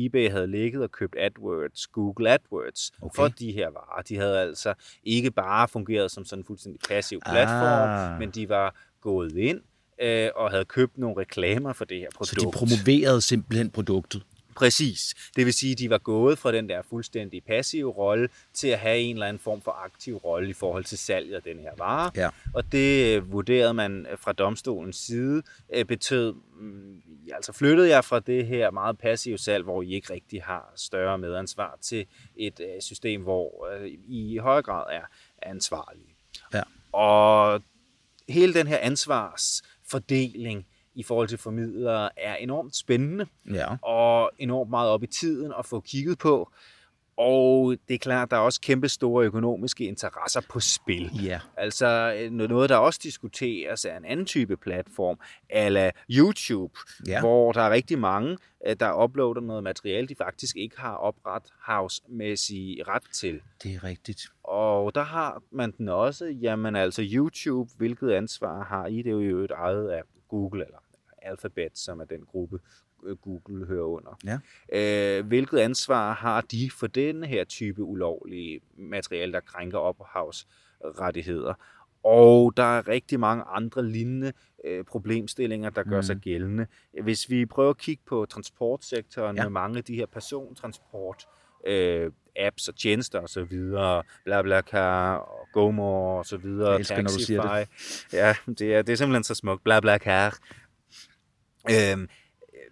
[0.06, 3.16] eBay havde ligget og købt AdWords, Google AdWords, okay.
[3.16, 4.02] for de her varer.
[4.02, 8.20] De havde altså ikke bare fungeret som sådan en fuldstændig passiv platform, ah.
[8.20, 9.62] men de var gået ind
[10.04, 12.30] uh, og havde købt nogle reklamer for det her produkt.
[12.30, 14.24] Så de promoverede simpelthen produktet?
[14.58, 15.16] Præcis.
[15.36, 18.80] Det vil sige, at de var gået fra den der fuldstændig passive rolle til at
[18.80, 21.72] have en eller anden form for aktiv rolle i forhold til salget af den her
[21.78, 22.12] vare.
[22.16, 22.30] Ja.
[22.54, 25.44] Og det øh, vurderede man fra domstolens side
[25.74, 27.02] øh, betød, mm,
[27.34, 31.18] altså flyttede jeg fra det her meget passive salg, hvor I ikke rigtig har større
[31.18, 33.68] medansvar, til et øh, system, hvor
[34.08, 35.02] I i højere grad er
[35.42, 36.16] ansvarlige.
[36.54, 36.62] Ja.
[36.92, 37.62] Og
[38.30, 40.66] hele den her ansvarsfordeling,
[40.98, 43.68] i forhold til formidlere er enormt spændende ja.
[43.82, 46.52] og enormt meget op i tiden at få kigget på.
[47.18, 51.10] Og det er klart, der er også kæmpe store økonomiske interesser på spil.
[51.24, 51.40] Ja.
[51.58, 57.20] Altså noget, der også diskuteres, er en anden type platform, ala YouTube, ja.
[57.20, 61.44] hvor der er rigtig mange, øh, der uploader noget materiale, de faktisk ikke har opret
[61.68, 63.42] house-mæssig ret til.
[63.64, 64.22] Det er rigtigt.
[64.44, 68.98] Og der har man den også, jamen altså YouTube, hvilket ansvar har I?
[68.98, 70.78] Det er jo et ejet af Google eller
[71.28, 72.60] Alphabet, som er den gruppe,
[73.06, 74.20] øh, Google hører under.
[74.26, 74.40] Ja.
[75.20, 81.54] Øh, hvilket ansvar har de for den her type ulovlige materiale, der krænker ophavsrettigheder?
[82.04, 84.34] Og der er rigtig mange andre lignende
[84.66, 86.04] øh, problemstillinger, der gør mm.
[86.04, 86.68] sig gældende.
[87.04, 89.44] Hvis vi prøver at kigge på transportsektoren ja.
[89.44, 91.26] med mange af de her persontransport
[91.68, 97.38] øh, apps og tjenester og så videre, BlaBlaCar og GoMore og så videre, Taxify.
[98.14, 100.38] Ja, det er, det er simpelthen så smukt, BlaBlaCar.
[101.72, 102.10] Øhm,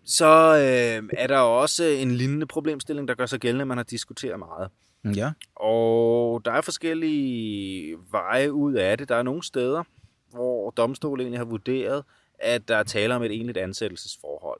[0.06, 4.40] så øh, er der også en lignende problemstilling, der gør sig gældende, man har diskuteret
[4.40, 4.70] meget.
[5.16, 5.32] Ja.
[5.56, 9.10] Og der er forskellige veje ud af det.
[9.10, 9.84] Der er nogle steder,
[10.32, 12.04] hvor domstolen egentlig har vurderet,
[12.40, 14.60] at der er tale om et egentligt ansættelsesforhold.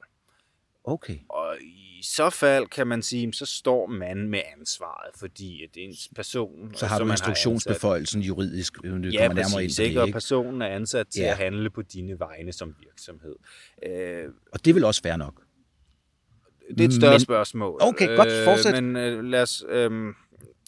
[0.84, 1.18] Okay.
[1.30, 1.58] Og
[2.06, 6.74] så fald kan man sige, så står man med ansvaret, fordi det er en person,
[6.76, 9.78] Så har du instruktionsbeføjelsen juridisk, øh, det Ja, kommer nærmere ind præcis.
[9.78, 10.02] på det, Ikke?
[10.02, 11.32] Og personen er ansat til Ja.
[11.32, 13.36] at handle på dine vegne som virksomhed.
[13.86, 15.42] Øh, Og det vil også være nok.
[16.70, 17.78] det er et større Men- spørgsmål.
[17.82, 18.30] Okay, godt.
[18.46, 18.84] Fortsæt.
[18.84, 19.64] Men øh, lad os...
[19.70, 20.14] Øh,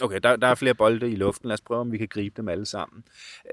[0.01, 1.47] okay, der, der er flere bolde i luften.
[1.47, 3.03] Lad os prøve, om vi kan gribe dem alle sammen.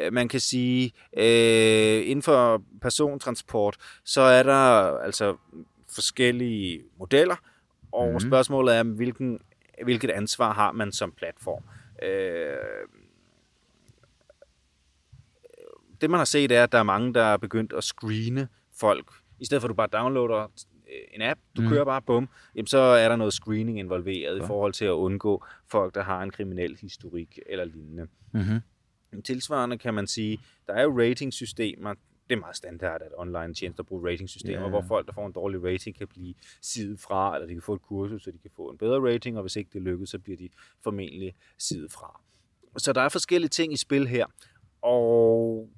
[0.00, 5.36] Øh, man kan sige, øh, inden for persontransport, så er der altså
[5.94, 7.36] forskellige modeller,
[7.94, 8.20] og mm.
[8.20, 9.38] spørgsmålet er, hvilken,
[9.84, 11.62] hvilket ansvar har man som platform.
[12.02, 12.56] Øh,
[16.00, 18.48] det man har set er, at der er mange, der er begyndt at screene
[18.80, 19.10] folk.
[19.40, 20.46] I stedet for at du bare downloader
[21.12, 21.68] en app, du mm.
[21.68, 24.44] kører bare, bum, jamen så er der noget screening involveret Ja.
[24.44, 28.06] i forhold til at undgå folk, der har en kriminel historik eller lignende.
[28.32, 29.22] Mm-hmm.
[29.22, 31.94] Tilsvarende kan man sige, der er jo ratingsystemer,
[32.28, 34.68] det er meget standard, at online tjenester bruger ratingsystemer, ja.
[34.68, 37.74] hvor folk, der får en dårlig rating, kan blive sidet fra, eller de kan få
[37.74, 40.18] et kursus, så de kan få en bedre rating, og hvis ikke det lykkes, så
[40.18, 40.48] bliver de
[40.82, 42.20] formentlig sidet fra.
[42.76, 44.26] Så der er forskellige ting i spil her,
[44.82, 45.68] og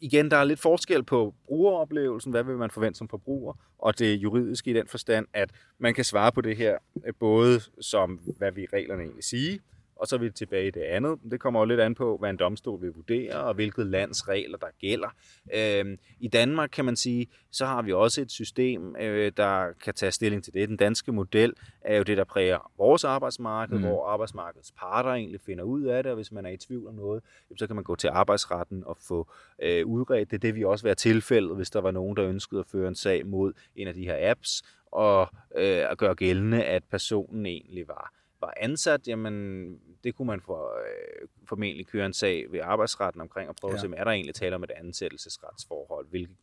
[0.00, 4.16] igen, der er lidt forskel på brugeroplevelsen, hvad vil man forvente som forbruger, og det
[4.16, 8.52] juridiske i den forstand, at man kan svare på det her øh, både som, hvad
[8.52, 9.60] vi reglerne egentlig sige,
[9.98, 11.18] og så er vi tilbage i det andet.
[11.30, 14.58] Det kommer jo lidt an på, hvad en domstol vil vurdere, og hvilket lands regler,
[14.58, 15.08] der gælder.
[15.54, 19.94] Øhm, I Danmark kan man sige, så har vi også et system, øh, der kan
[19.94, 20.68] tage stilling til det.
[20.68, 23.82] Den danske model er jo det, der præger vores arbejdsmarked, Mm.
[23.84, 26.94] hvor arbejdsmarkedets parter egentlig finder ud af det, og hvis man er i tvivl om
[26.94, 27.22] noget,
[27.56, 29.28] så kan man gå til arbejdsretten og få
[29.62, 30.42] øh, udredt det.
[30.42, 33.26] Det vil også være tilfældet, hvis der var nogen, der ønskede at føre en sag
[33.26, 38.12] mod en af de her apps, og øh, at gøre gældende, at personen egentlig var
[38.40, 43.48] var ansat, jamen det kunne man for, øh, formentlig køre en sag ved arbejdsretten omkring
[43.48, 43.74] og prøve Ja.
[43.74, 46.36] at se, om er der egentlig tale om et ansættelsesretsforhold, hvilket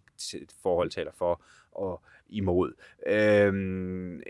[0.64, 1.42] forhold taler for
[1.72, 2.74] og imod.
[3.08, 4.22] Øhm, øh,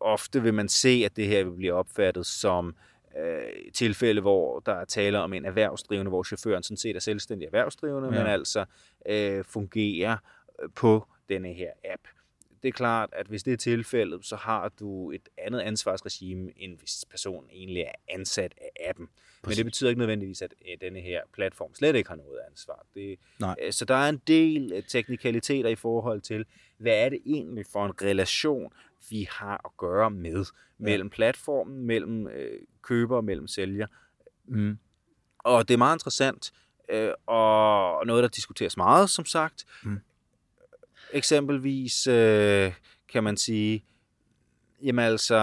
[0.00, 2.76] ofte vil man se, at det her vil blive opfattet som
[3.18, 7.46] øh, tilfælde, hvor der er tale om en erhvervsdrivende, hvor chaufføren sådan set er selvstændig
[7.46, 8.14] erhvervsdrivende, Ja.
[8.14, 8.22] ja.
[8.22, 8.64] men altså
[9.08, 10.16] øh, fungerer
[10.62, 12.02] øh, på denne her app
[12.62, 16.78] det er klart, at hvis det er tilfældet, så har du et andet ansvarsregime, end
[16.78, 19.08] hvis personen egentlig er ansat af appen.
[19.42, 19.56] Præcis.
[19.56, 22.86] Men det betyder ikke nødvendigvis, at øh, denne her platform slet ikke har noget ansvar.
[22.94, 23.56] Det, Nej.
[23.62, 26.44] øh, Så der er en del øh, teknikaliteter i forhold til,
[26.78, 28.72] hvad er det egentlig for en relation,
[29.10, 30.44] vi har at gøre med,
[30.78, 33.86] mellem platformen, mellem øh, køber og mellem sælger.
[34.44, 34.78] Mm.
[35.38, 36.52] Og det er meget interessant,
[36.88, 39.64] øh, og noget, der diskuteres meget, som sagt.
[39.84, 40.00] Mm.
[41.12, 42.72] Eksempelvis øh,
[43.12, 43.84] kan man sige,
[44.82, 45.38] jamen altså,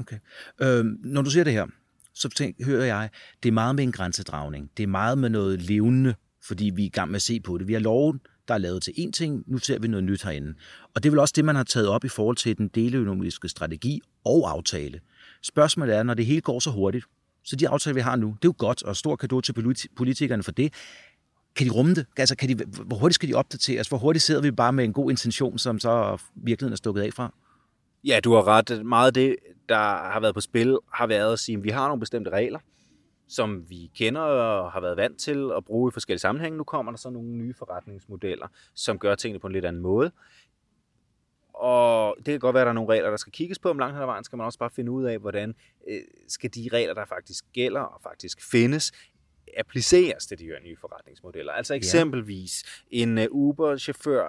[0.00, 0.18] Okay.
[0.60, 1.66] Øh, når du siger det her,
[2.14, 3.10] så tænk, hører jeg,
[3.42, 4.70] det er meget med en grænsedragning.
[4.76, 7.58] Det er meget med noget levende, fordi vi er i gang med at se på
[7.58, 7.68] det.
[7.68, 10.54] Vi har loven, der er lavet til én ting, nu ser vi noget nyt herinde.
[10.94, 13.48] Og det er vel også det, man har taget op i forhold til den deleøkonomiske
[13.48, 15.00] strategi og aftale.
[15.42, 17.04] Spørgsmålet er, når det hele går så hurtigt,
[17.44, 19.52] så de aftaler, vi har nu, det er jo godt, og stor kado til
[19.96, 20.72] politikerne for det.
[21.56, 22.06] Kan de rumme det?
[22.16, 23.88] Altså, kan de, hvor hurtigt skal de opdateres?
[23.88, 27.12] Hvor hurtigt sidder vi bare med en god intention, som så virkeligheden er stukket af
[27.12, 27.32] fra?
[28.04, 28.86] ja, du har ret.
[28.86, 29.36] Meget af det,
[29.68, 29.78] der
[30.12, 32.58] har været på spil, har været at sige, at vi har nogle bestemte regler,
[33.28, 36.58] som vi kender og har været vant til at bruge i forskellige sammenhænge.
[36.58, 40.10] Nu kommer der så nogle nye forretningsmodeller, som gør tingene på en lidt anden måde.
[41.60, 43.78] Og det kan godt være, at der er nogle regler, der skal kigges på om
[43.78, 44.24] langt hen ad vejen.
[44.24, 45.54] Skal man også bare finde ud af, hvordan
[45.88, 48.92] øh, skal de regler, der faktisk gælder og faktisk findes,
[49.56, 51.52] appliceres til de her nye forretningsmodeller.
[51.52, 54.26] Altså eksempelvis en øh, Uber-chauffør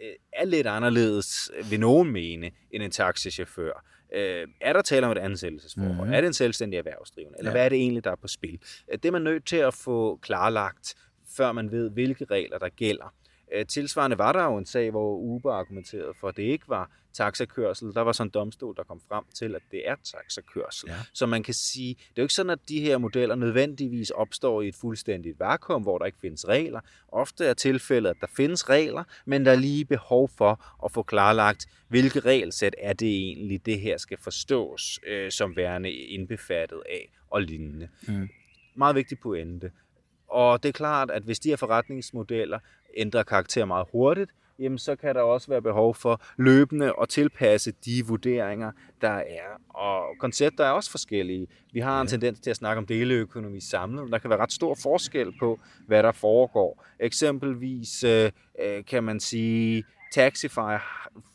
[0.00, 3.84] øh, er lidt anderledes, øh, vil nogen mene, end en taxichauffør.
[4.14, 5.92] Øh, er der tale om et ansættelsesforhold?
[5.92, 6.00] Mhm.
[6.00, 6.12] Mm-hmm.
[6.14, 7.38] Er det en selvstændig erhvervsdrivende?
[7.38, 7.56] Eller Ja.
[7.56, 7.58] ja.
[7.58, 8.58] hvad er det egentlig, der er på spil?
[8.92, 10.94] Det er man nødt til at få klarlagt,
[11.36, 13.14] før man ved, hvilke regler der gælder.
[13.54, 16.90] Øh, Tilsvarende var der jo en sag, hvor Uber argumenterede for, at det ikke var
[17.12, 17.94] taxakørsel.
[17.94, 20.88] Der var så en domstol, der kom frem til, at det er taxakørsel.
[20.88, 20.96] Ja.
[21.12, 24.62] Så man kan sige, det er jo ikke sådan, at de her modeller nødvendigvis opstår
[24.62, 26.80] i et fuldstændigt vakuum, hvor der ikke findes regler.
[27.08, 31.02] Ofte er tilfældet, at der findes regler, men der er lige behov for at få
[31.02, 37.10] klarlagt, hvilke regelsæt er det egentlig, det her skal forstås øh, som værende indbefattet af
[37.30, 37.88] og lignende.
[38.08, 38.28] Mm.
[38.74, 39.70] Meget vigtig pointe.
[40.30, 42.58] Og det er klart, at hvis de her forretningsmodeller
[42.96, 47.72] ændrer karakter meget hurtigt, jamen så kan der også være behov for løbende at tilpasse
[47.84, 49.60] de vurderinger, der er.
[49.68, 51.46] Og koncepter er også forskellige.
[51.72, 54.52] Vi har en tendens til at snakke om deleøkonomi samlet, men der kan være ret
[54.52, 56.84] stor forskel på, hvad der foregår.
[57.00, 58.30] Eksempelvis øh,
[58.62, 60.76] øh, kan man sige, Taxify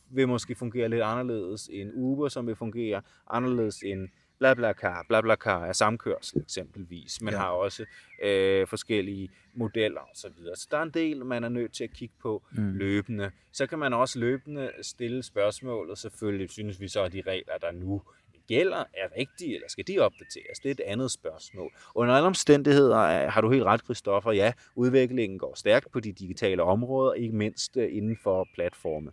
[0.09, 4.09] vil måske fungere lidt anderledes end Uber, som vil fungere anderledes end
[4.39, 5.05] BlaBlaCar.
[5.09, 7.21] BlaBlaCar er samkørsel eksempelvis.
[7.21, 7.39] Man Ja.
[7.39, 7.85] har også
[8.23, 10.15] øh, forskellige modeller osv.
[10.15, 10.55] Så, videre.
[10.55, 12.73] så der er en del, man er nødt til at kigge på Mm.
[12.73, 13.31] løbende.
[13.51, 17.71] Så kan man også løbende stille spørgsmålet, selvfølgelig synes vi så, at de regler, der
[17.71, 18.01] nu
[18.47, 20.59] gælder, er rigtige, eller skal de opdateres?
[20.59, 21.71] Det er et andet spørgsmål.
[21.95, 24.31] Under alle omstændigheder øh, har du helt ret, Christoffer.
[24.31, 29.11] Ja, udviklingen går stærkt på de digitale områder, ikke mindst øh, inden for platforme.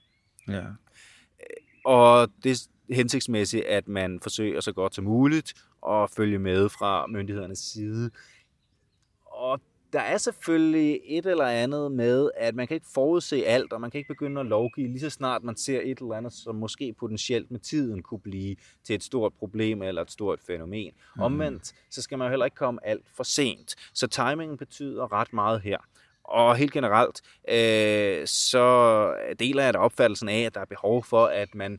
[0.48, 0.62] Ja.
[1.84, 5.54] Og det hensigtsmæssigt, at man forsøger så godt som muligt
[5.88, 8.10] at følge med fra myndighedernes side.
[9.26, 9.60] Og
[9.92, 13.90] der er selvfølgelig et eller andet med, at man kan ikke forudse alt, og man
[13.90, 16.92] kan ikke begynde at lovgive lige så snart man ser et eller andet, som måske
[16.92, 20.92] potentielt med tiden kunne blive til et stort problem eller et stort fænomen.
[21.16, 21.22] Mm.
[21.22, 23.74] Omvendt, så skal man jo heller ikke komme alt for sent.
[23.94, 25.78] Så timingen betyder ret meget her.
[26.24, 31.26] Og helt generelt, øh, så deler jeg da opfattelsen af, at der er behov for,
[31.26, 31.78] at man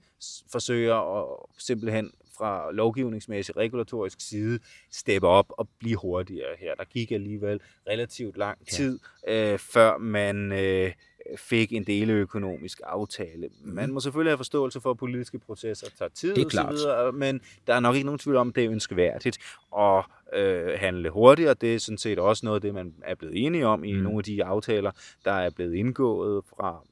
[0.51, 4.59] forsøger at simpelthen fra lovgivningsmæssig regulatorisk side
[4.91, 6.75] steppe op og blive hurtigere her.
[6.75, 8.75] Der gik alligevel relativt lang Ja.
[8.75, 10.91] tid, øh, før man øh,
[11.37, 13.49] fik en deleøkonomisk aftale.
[13.63, 16.35] Man må selvfølgelig have forståelse for, at politiske processer tager tid Mhm.
[16.35, 16.73] Det er klart.
[16.73, 19.37] videre, men der er nok ikke nogen tvivl om, at det er ønskeværdigt
[19.79, 20.03] at
[20.33, 21.53] øh, handle hurtigere.
[21.53, 23.99] Det er sådan set også noget af det, man er blevet enige om i Mm.
[23.99, 24.91] nogle af de aftaler,
[25.25, 26.83] der er blevet indgået fra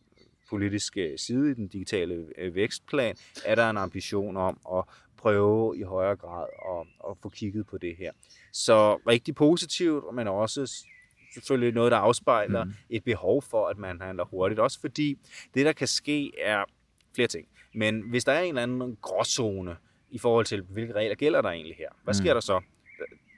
[0.50, 3.16] politisk øh, side i den digitale øh, vækstplan,
[3.46, 4.84] er der en ambition om at
[5.18, 8.12] prøve i højere grad at, at få kigget på det her.
[8.54, 10.86] Så rigtig positivt, men også
[11.34, 12.70] selvfølgelig noget, der afspejler Mm.
[12.70, 12.76] mm.
[12.90, 14.60] et behov for, at man handler hurtigt.
[14.60, 15.18] Også fordi
[15.54, 16.64] det, der kan ske, er
[17.16, 17.48] flere ting.
[17.74, 19.76] Men hvis der er en eller anden gråzone
[20.10, 22.18] i forhold til, hvilke regler gælder der egentlig her, hvad Mm.
[22.18, 22.62] sker der så?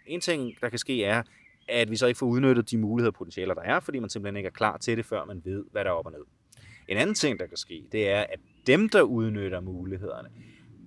[0.08, 1.24] En ting, der kan ske, er,
[1.68, 4.38] at vi så ikke får udnyttet de muligheder og potentialer, der er, fordi man simpelthen
[4.38, 6.22] ikke er klar til det, før man ved, hvad der er op og ned.
[6.88, 10.30] En anden ting, der kan ske, det er, at dem, der udnytter mulighederne,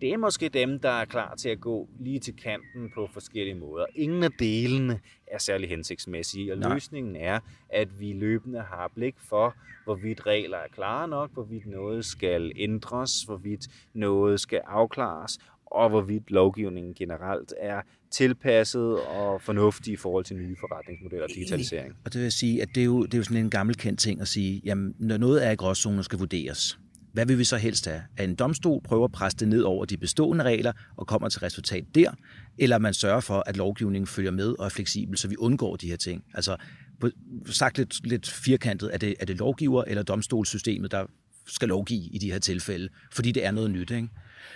[0.00, 3.54] det er måske dem, der er klar til at gå lige til kanten på forskellige
[3.54, 3.86] måder.
[3.94, 6.74] Ingen af delene er særlig hensigtsmæssige, og Nej.
[6.74, 12.04] Løsningen er, at vi løbende har blik for, hvorvidt regler er klare nok, hvorvidt noget
[12.04, 17.80] skal ændres, hvorvidt noget skal afklares, og hvorvidt lovgivningen generelt er
[18.10, 21.96] tilpasset og fornuftig i forhold til nye forretningsmodeller og digitalisering.
[22.04, 24.00] Og det vil sige, at det er jo, det er jo sådan en gammel kendt
[24.00, 26.78] ting at sige, jamen, når noget er i gråzonen skal vurderes,
[27.16, 28.02] hvad vil vi så helst have?
[28.16, 31.40] At en domstol prøver at presse det ned over de bestående regler og kommer til
[31.40, 32.10] resultat der,
[32.58, 35.86] eller man sørger for, at lovgivningen følger med og er fleksibel, så vi undgår de
[35.88, 36.24] her ting.
[36.34, 36.56] Altså,
[37.00, 37.10] på-
[37.46, 41.06] sagt lidt, lidt firkantet, er det, er det lovgiver eller domstolssystemet, der
[41.46, 43.90] skal lovgive i de her tilfælde, fordi det er noget nyt.
[43.90, 44.08] Ikke?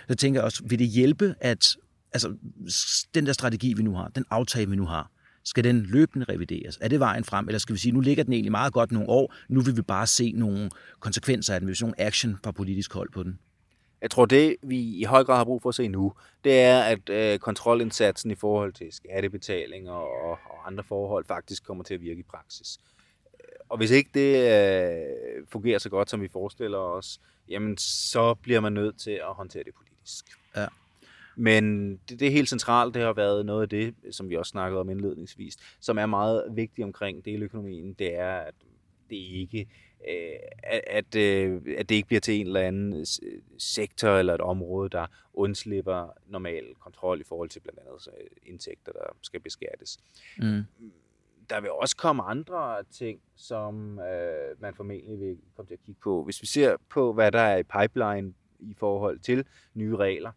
[0.09, 1.77] Så tænker jeg også, vil det hjælpe, at
[2.13, 2.35] altså,
[3.13, 5.11] den der strategi, vi nu har, den aftale, vi nu har,
[5.43, 6.77] skal den løbende revideres?
[6.81, 9.09] Er det vejen frem, eller skal vi sige, nu ligger den egentlig meget godt nogle
[9.09, 10.69] år, nu vil vi bare se nogle
[10.99, 13.39] konsekvenser af den, hvis nogle action fra politisk hold på den?
[14.01, 16.13] Jeg tror, det vi i høj grad har brug for at se nu,
[16.43, 21.83] det er, at øh, kontrolindsatsen i forhold til skattebetalinger og, og andre forhold faktisk kommer
[21.83, 22.79] til at virke i praksis.
[23.69, 27.19] Og hvis ikke det øh, fungerer så godt, som vi forestiller os,
[27.49, 30.25] jamen så bliver man nødt til at håndtere det politisk.
[31.35, 34.49] Men det, det er helt centralt, det har været noget af det, som vi også
[34.49, 38.53] snakkede om indledningsvis, som er meget vigtigt omkring deleøkonomien, det er, at
[39.09, 39.67] det ikke
[40.09, 43.21] øh, at, at, øh, at det ikke bliver til en eller anden s-
[43.57, 48.91] sektor eller et område, der undslipper normal kontrol i forhold til blandt andet øh, indtægter,
[48.91, 49.97] der skal beskattes.
[50.37, 50.63] Mm.
[51.49, 56.01] Der vil også komme andre ting, som øh, man formentlig vil komme til at kigge
[56.03, 56.23] på.
[56.23, 60.31] Hvis vi ser på, hvad der er i pipeline i forhold til nye regler,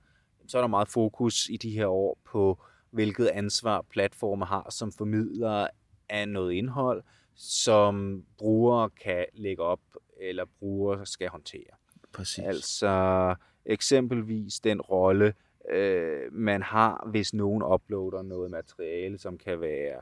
[0.47, 4.93] så er der meget fokus i de her år på, hvilket ansvar platformer har som
[4.93, 5.69] formidlere
[6.09, 7.03] af noget indhold,
[7.35, 9.81] som brugere kan lægge op,
[10.21, 11.71] eller brugere skal håndtere.
[12.13, 12.45] Præcis.
[12.45, 13.35] Altså
[13.67, 15.35] eksempelvis den rolle,
[15.71, 19.97] øh, man har, hvis nogen uploader noget materiale, som kan være...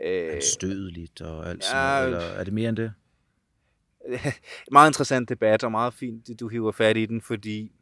[0.00, 2.92] Øh, Anstødeligt og alt sådan eller er det mere end det?
[4.72, 7.72] meget interessant debat, og meget fint, at du hiver fat i den, fordi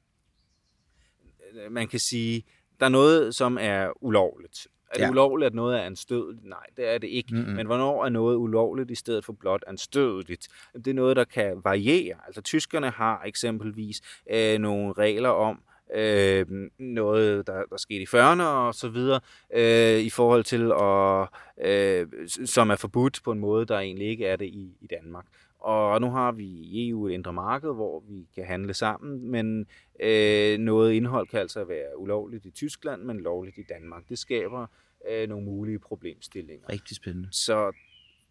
[1.70, 2.44] man kan sige,
[2.80, 4.66] der er noget, som er ulovligt.
[4.90, 5.10] Er det Ja.
[5.10, 6.44] ulovligt, at noget er anstødeligt?
[6.44, 7.34] Nej, det er det ikke.
[7.34, 7.52] Mm-hmm.
[7.52, 10.48] Men hvornår er noget ulovligt i stedet for blot anstødeligt?
[10.74, 12.16] Det er noget, der kan variere.
[12.26, 14.00] Altså tyskerne har eksempelvis
[14.30, 15.60] øh, nogle regler om,
[15.94, 16.46] øh,
[16.78, 19.20] noget, der, der skete i 40'erne og så videre,
[19.54, 21.28] øh, i forhold til, at,
[21.70, 22.06] øh,
[22.46, 25.24] som er forbudt på en måde, der egentlig ikke er det i, i Danmark.
[25.58, 29.66] Og nu har vi i EU et indre marked, hvor vi kan handle sammen, men
[30.00, 34.08] øh, noget indhold kan altså være ulovligt i Tyskland, men lovligt i Danmark.
[34.08, 34.66] Det skaber
[35.10, 36.68] øh, nogle mulige problemstillinger.
[36.68, 37.28] Rigtig spændende.
[37.32, 37.72] Så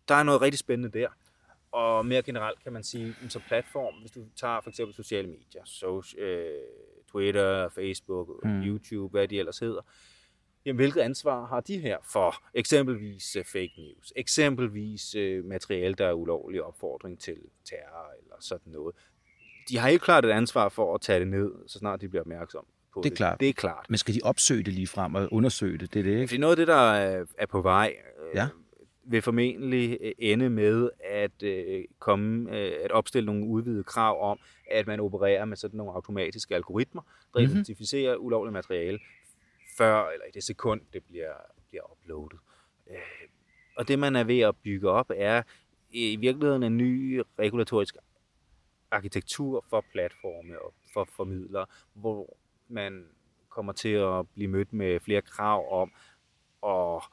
[0.07, 1.07] der er noget rigtig spændende der.
[1.71, 5.61] Og mere generelt kan man sige, så platform, hvis du tager for eksempel sociale medier,
[5.65, 6.49] so, øh,
[7.11, 8.61] Twitter, Facebook, Mm.
[8.61, 9.81] YouTube, hvad de ellers hedder,
[10.65, 16.05] jamen, hvilket ansvar har de her for eksempelvis uh, fake news, eksempelvis uh, materiale, der
[16.07, 17.37] er ulovlig opfordring til
[17.69, 18.95] terror eller sådan noget.
[19.69, 22.21] De har helt klart et ansvar for at tage det ned, så snart de bliver
[22.21, 23.39] opmærksomme på Det er klart.
[23.39, 23.85] Det er klart.
[23.89, 25.93] Men skal de opsøge det lige frem og undersøge det?
[25.93, 26.27] Det er det, ikke?
[26.27, 28.47] Fordi noget af det, der er- på vej, øh, Ja.
[29.03, 34.39] vil formentlig øh, ende med at øh, komme øh, at opstille nogle udvidede krav om,
[34.71, 37.41] at man opererer med sådan nogle automatiske algoritmer, der Mhm.
[37.43, 37.51] mm-hmm.
[37.59, 38.99] identificerer ulovligt materiale
[39.77, 41.33] før eller i det sekund, det bliver,
[41.69, 42.39] bliver uploadet.
[42.89, 42.97] Øh,
[43.77, 45.43] og det, man er ved at bygge op, er
[45.89, 47.95] i virkeligheden en ny regulatorisk
[48.91, 53.05] arkitektur for platforme og for formidlere, hvor man
[53.49, 55.91] kommer til at blive mødt med flere krav om
[56.67, 57.03] at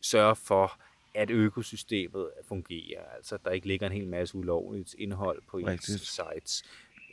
[0.00, 0.80] sørge for,
[1.14, 3.04] at økosystemet fungerer.
[3.16, 6.00] Altså, der ikke ligger en hel masse ulovligt indhold på ens Rigtigt.
[6.00, 6.64] sites.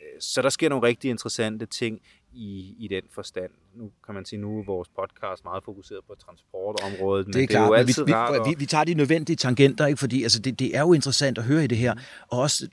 [0.02, 2.02] Øh, Så der sker nogle rigtig interessante ting
[2.34, 3.50] i, i den forstand.
[3.74, 7.42] Nu kan man sige, nu er vores podcast meget fokuseret på transportområdet, men Det er,
[7.42, 9.86] det klart, er jo altid vi, rart at- vi, vi, vi tager de nødvendige tangenter,
[9.86, 9.98] ikke?
[9.98, 11.94] fordi altså, det, det er jo interessant at høre i det her,
[12.28, 12.68] og også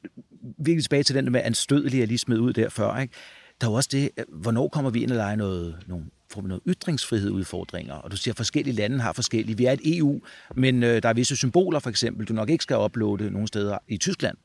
[0.58, 2.98] virkelig tilbage til den med anstødelig, jeg lige smed ud der før.
[2.98, 3.14] Ikke?
[3.62, 6.48] Der er jo også det, hvornår kommer vi ind og leger noget, nogle, får vi
[6.48, 9.58] noget ytringsfrihed udfordringer, og du siger, at forskellige lande har forskellige.
[9.58, 10.22] Vi er et EU,
[10.56, 13.78] men øh, der er visse symboler, for eksempel, du nok ikke skal uploade nogle steder
[13.88, 14.38] i Tyskland.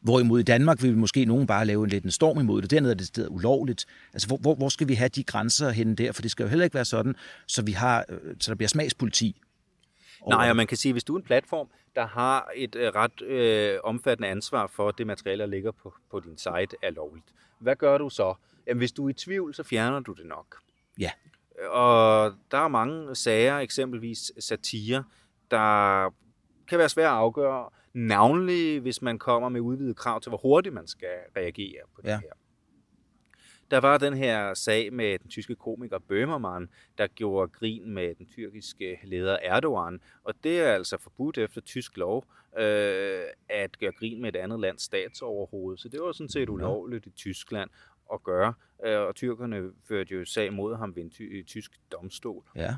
[0.00, 2.70] Hvorimod i Danmark vil vi måske nogen bare lave en lidt en storm imod det.
[2.70, 3.86] Dernede er det stedet ulovligt.
[4.12, 6.12] Altså, hvor, hvor, hvor skal vi have de grænser henne der?
[6.12, 8.68] For det skal jo heller ikke være sådan, så, vi har, øh, så der bliver
[8.68, 9.40] smagspoliti.
[10.20, 12.74] over Nej, og man kan sige, at hvis du er en platform, der har et
[12.74, 16.76] øh, ret øh, omfattende ansvar for, at det materiale, der ligger på, på din site,
[16.82, 17.26] er lovligt.
[17.58, 18.34] Hvad gør du så?
[18.66, 20.56] Jamen, hvis du er i tvivl, så fjerner du det nok.
[20.98, 21.10] Ja.
[21.70, 25.04] Og der er mange sager, eksempelvis satire,
[25.50, 26.04] der
[26.68, 30.74] kan være svære at afgøre, navnlig hvis man kommer med udvidet krav til, hvor hurtigt
[30.74, 32.18] man skal reagere på det Ja.
[32.20, 32.32] her.
[33.70, 36.66] Der var den her sag med den tyske komiker Böhmermann,
[36.98, 40.00] der gjorde grin med den tyrkiske leder Erdogan.
[40.24, 42.24] Og det er altså forbudt efter tysk lov
[42.58, 45.76] øh, at gøre grin med et andet lands statsoverhoved.
[45.78, 47.70] Så det var sådan set ulovligt i Tyskland
[48.12, 48.54] at gøre.
[48.86, 52.44] Øh, og tyrkerne førte jo sag mod ham ved en ty- tysk domstol.
[52.56, 52.74] Ja.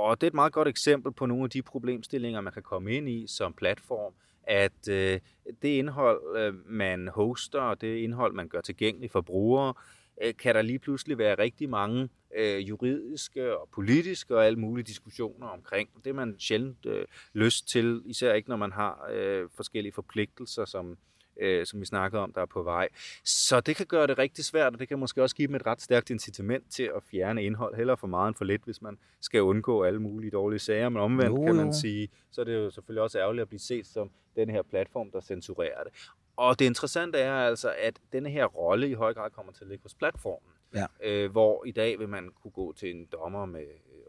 [0.00, 2.92] Og det er et meget godt eksempel på nogle af de problemstillinger, man kan komme
[2.92, 5.20] ind i som platform, at øh,
[5.62, 9.74] det indhold, øh, man hoster, og det indhold, man gør tilgængeligt for brugere,
[10.22, 14.84] øh, kan der lige pludselig være rigtig mange øh, juridiske og politiske og alle mulige
[14.84, 15.88] diskussioner omkring.
[16.04, 20.64] Det er man sjældent øh, lyst til, især ikke når man har øh, forskellige forpligtelser,
[20.64, 20.98] som,
[21.40, 22.88] øh, som vi snakkede om, der er på vej.
[23.24, 25.66] Så det kan gøre det rigtig svært, og det kan måske også give dem et
[25.66, 28.98] ret stærkt incitament til at fjerne indhold, heller for meget end for lidt, hvis man
[29.20, 30.88] skal undgå alle mulige dårlige sager.
[30.88, 31.72] Men omvendt Jo, kan man jo.
[31.72, 35.10] sige, så er det jo selvfølgelig også ærgerligt at blive set som den her platform,
[35.10, 35.92] der censurerer det.
[36.36, 39.68] Og det interessante er altså, at denne her rolle i høj grad kommer til at
[39.68, 40.50] ligge hos platformen.
[40.74, 40.86] Ja.
[41.04, 43.60] Øh, hvor i dag vil man kunne gå til en dommer med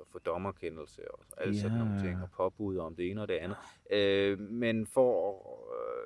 [0.02, 1.84] at få dommerkendelse og alle sådan Ja.
[1.84, 3.58] nogle ting, og påbud om det ene og det andet.
[3.92, 5.36] Øh, men for,
[5.74, 6.01] øh,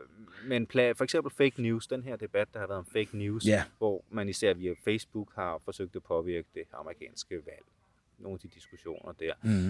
[0.48, 3.64] men for eksempel fake news, den her debat, der har været om fake news, Ja.
[3.78, 7.66] hvor man især via Facebook har forsøgt at påvirke det amerikanske valg.
[8.18, 9.34] Nogle af de diskussioner der.
[9.44, 9.70] Mm.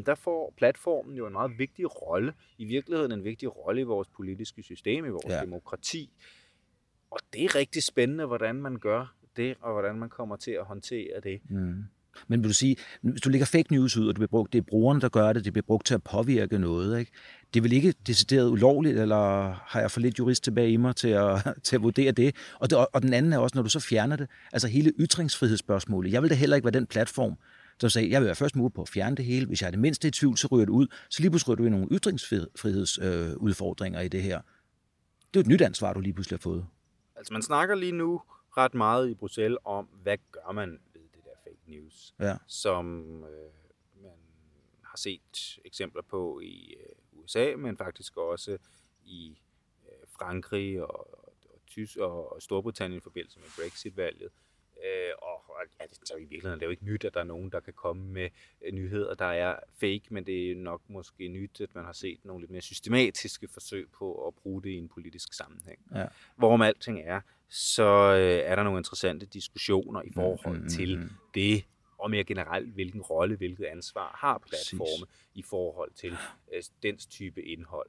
[0.00, 3.84] Øh, der får platformen jo en meget vigtig rolle, i virkeligheden en vigtig rolle i
[3.84, 5.40] vores politiske system, i vores ja.
[5.40, 6.10] demokrati.
[7.10, 10.64] Og det er rigtig spændende, hvordan man gør det, og hvordan man kommer til at
[10.64, 11.40] håndtere det.
[11.50, 11.84] Mm.
[12.28, 14.58] Men vil du sige, hvis du lægger fake news ud, og det bliver brugt, det
[14.58, 17.12] er brugerne, der gør det, det bliver brugt til at påvirke noget, ikke?
[17.54, 20.96] det er vel ikke decideret ulovligt, eller har jeg for lidt jurist tilbage i mig
[20.96, 22.36] til at, til at vurdere det?
[22.60, 22.86] Og, det?
[22.92, 26.12] og den anden er også, når du så fjerner det, altså hele ytringsfrihedsspørgsmålet.
[26.12, 27.36] Jeg vil da heller ikke være den platform,
[27.80, 29.46] som sagde, jeg vil være først mulig på at fjerne det hele.
[29.46, 30.86] Hvis jeg er det mindste i tvivl, så ryger det ud.
[31.10, 34.40] Så lige pludselig ryger du i nogle ytringsfrihedsudfordringer øh, udfordringer i det her.
[35.34, 36.66] Det er jo et nyt ansvar, du lige pludselig har fået.
[37.16, 38.20] Altså man snakker lige nu
[38.56, 42.36] ret meget i Bruxelles om, hvad gør man ved det der fake news, Ja.
[42.46, 43.50] som øh,
[44.02, 44.18] man
[44.82, 48.58] har set eksempler på i øh, USA, men faktisk også
[49.04, 49.38] i
[49.86, 54.30] øh, Frankrig og, og, og, Tys og, og Storbritannien i forbindelse med Brexit-valget.
[54.84, 57.20] Øh, og og ja, det, så i virkeligheden er det jo ikke nyt, at der
[57.20, 58.30] er nogen, der kan komme med
[58.62, 62.24] øh, nyheder, der er fake, men det er nok måske nyt, at man har set
[62.24, 65.78] nogle lidt mere systematiske forsøg på at bruge det i en politisk sammenhæng.
[65.94, 66.06] Ja.
[66.36, 70.98] Hvorom alting er, så øh, er der nogle interessante diskussioner i forhold Mm, mm, til
[70.98, 71.10] mm.
[71.34, 71.64] det,
[71.98, 76.12] og mere generelt, hvilken rolle, hvilket ansvar har platforme i forhold til
[76.54, 77.88] øh, dens type indhold.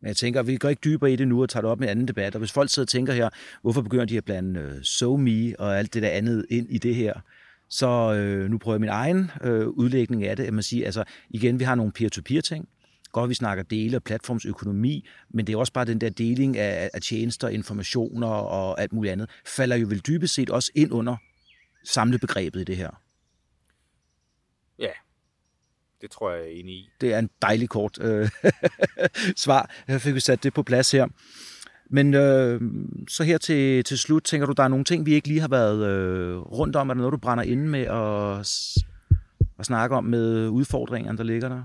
[0.00, 1.88] Men jeg tænker, vi går ikke dybere i det nu og tager det op med
[1.88, 2.34] en anden debat.
[2.34, 3.28] Og hvis folk sidder og tænker her,
[3.62, 6.94] hvorfor begynder de at blande øh, SoMe og alt det der andet ind i det
[6.94, 7.20] her,
[7.68, 10.44] så øh, nu prøver jeg min egen øh, udlægning af det.
[10.44, 12.68] At man siger, altså igen, vi har nogle peer-to-peer ting.
[13.12, 16.90] Godt, vi snakker dele og platformsøkonomi, men det er også bare den der deling af,
[16.94, 21.16] af tjenester, informationer og alt muligt andet, falder jo vel dybest set også ind under
[21.84, 22.90] samlebegrebet i det her.
[24.78, 24.90] Ja,
[26.00, 26.90] Det tror jeg, jeg er enig i.
[27.00, 28.28] Det er en dejlig kort øh,
[29.44, 29.70] svar.
[29.88, 31.06] Jeg fik vi sat det på plads her.
[31.90, 32.60] Men øh,
[33.08, 35.48] så her til, til slut, tænker du, der er nogle ting, vi ikke lige har
[35.48, 36.90] været øh, rundt om?
[36.90, 38.40] Er der noget, du brænder inde med at,
[39.58, 41.62] at snakke om med udfordringerne, der ligger der?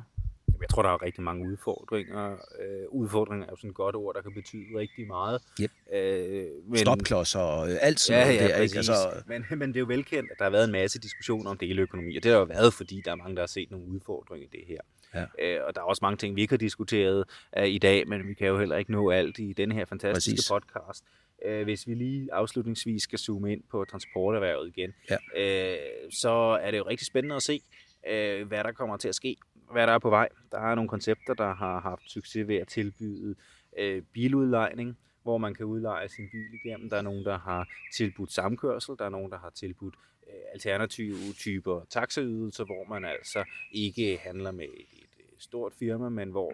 [0.62, 2.32] Jeg tror, der er rigtig mange udfordringer.
[2.32, 5.42] Øh, udfordringer er jo sådan et godt ord, der kan betyde rigtig meget.
[5.62, 5.72] Yep.
[5.94, 6.78] Øh, men...
[6.78, 8.62] Stopklodser og øh, alt sådan ja, noget ja, der.
[8.62, 8.78] Ikke?
[8.78, 9.24] Altså...
[9.28, 12.18] Men, men det er jo velkendt, at der har været en masse diskussioner om deleøkonomi,
[12.18, 14.58] og det har jo været, fordi der er mange, der har set nogle udfordringer i
[14.58, 14.82] det her.
[15.16, 15.26] Ja.
[15.40, 17.24] Øh, og der er også mange ting, vi ikke har diskuteret
[17.60, 20.36] uh, i dag, men vi kan jo heller ikke nå alt i den her fantastiske
[20.36, 20.50] Præcis.
[20.50, 21.04] podcast.
[21.50, 25.16] Uh, hvis vi lige afslutningsvis skal zoome ind på transporterhvervet igen, ja.
[25.16, 27.62] uh, så er det jo rigtig spændende at se,
[28.04, 29.38] uh, hvad der kommer til at ske,
[29.72, 30.30] hvad der er på vej.
[30.52, 33.36] Der er nogle koncepter, der har haft succes ved at tilbyde
[33.78, 36.90] øh, biludlejning, hvor man kan udleje sin bil igennem.
[36.90, 39.96] Der er nogen, der har tilbudt samkørsel, der er nogen, der har tilbudt
[40.28, 46.54] øh, alternative typer taxaydelser, hvor man altså ikke handler med et stort firma, men hvor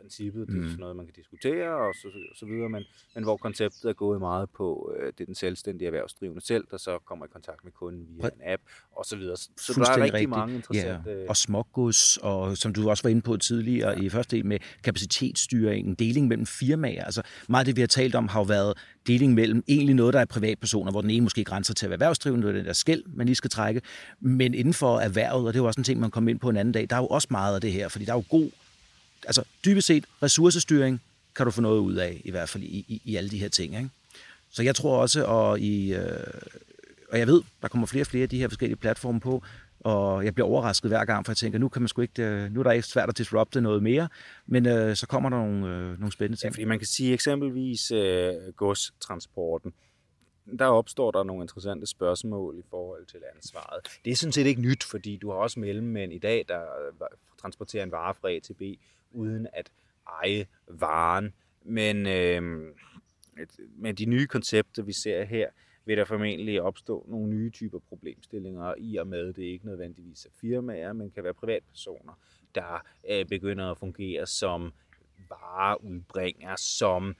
[0.00, 2.82] princippet det er sådan noget, man kan diskutere og så, så videre, men,
[3.14, 6.76] men hvor konceptet er gået meget på, øh, det er den selvstændige erhvervsdrivende selv, der
[6.76, 9.36] så kommer i kontakt med kunden via en app og så videre.
[9.36, 10.30] Så der er rigtig rigtigt.
[10.30, 11.10] mange interessante...
[11.10, 11.28] Ja.
[11.28, 14.02] Og smågods, og som du også var inde på tidligere ja.
[14.02, 17.04] i første del med kapacitetsstyring, deling mellem firmaer.
[17.04, 20.14] Altså meget af det, vi har talt om, har jo været deling mellem egentlig noget,
[20.14, 22.66] der er privatpersoner, hvor den ene måske grænser til at være erhvervsdrivende, det er den
[22.66, 23.80] der skæld, man lige skal trække,
[24.20, 26.48] men inden for erhvervet, og det er jo også en ting, man kommer ind på
[26.48, 28.24] en anden dag, der er jo også meget af det her, fordi der er jo
[28.30, 28.50] god
[29.26, 31.00] altså dybest set ressourcestyring
[31.36, 33.48] kan du få noget ud af, i hvert fald i, i, i alle de her
[33.48, 33.76] ting.
[33.76, 33.90] Ikke?
[34.50, 36.26] Så jeg tror også, og, i, øh,
[37.12, 39.42] og jeg ved, der kommer flere og flere af de her forskellige platforme på,
[39.80, 42.52] og jeg bliver overrasket hver gang, for jeg tænker, nu kan man sgu ikke, øh,
[42.52, 44.08] nu er der ikke svært at disrupte noget mere,
[44.46, 46.50] men øh, så kommer der nogle, øh, nogle spændende ting.
[46.50, 49.72] Ja, fordi man kan sige eksempelvis øh, godstransporten,
[50.58, 53.80] der opstår der nogle interessante spørgsmål i forhold til ansvaret.
[54.04, 57.08] Det er sådan set ikke nyt, fordi du har også mellemmænd i dag, der øh,
[57.40, 58.62] transporterer en vare fra A til B,
[59.10, 59.70] uden at
[60.22, 61.34] eje varen.
[61.64, 62.74] Men øh,
[63.76, 65.48] med de nye koncepter, vi ser her,
[65.84, 70.24] vil der formentlig opstå nogle nye typer problemstillinger, i og med, at det ikke nødvendigvis
[70.24, 72.12] er firmaer, men kan være privatpersoner,
[72.54, 74.72] der øh, begynder at fungere som
[75.28, 77.14] vareudbringer, som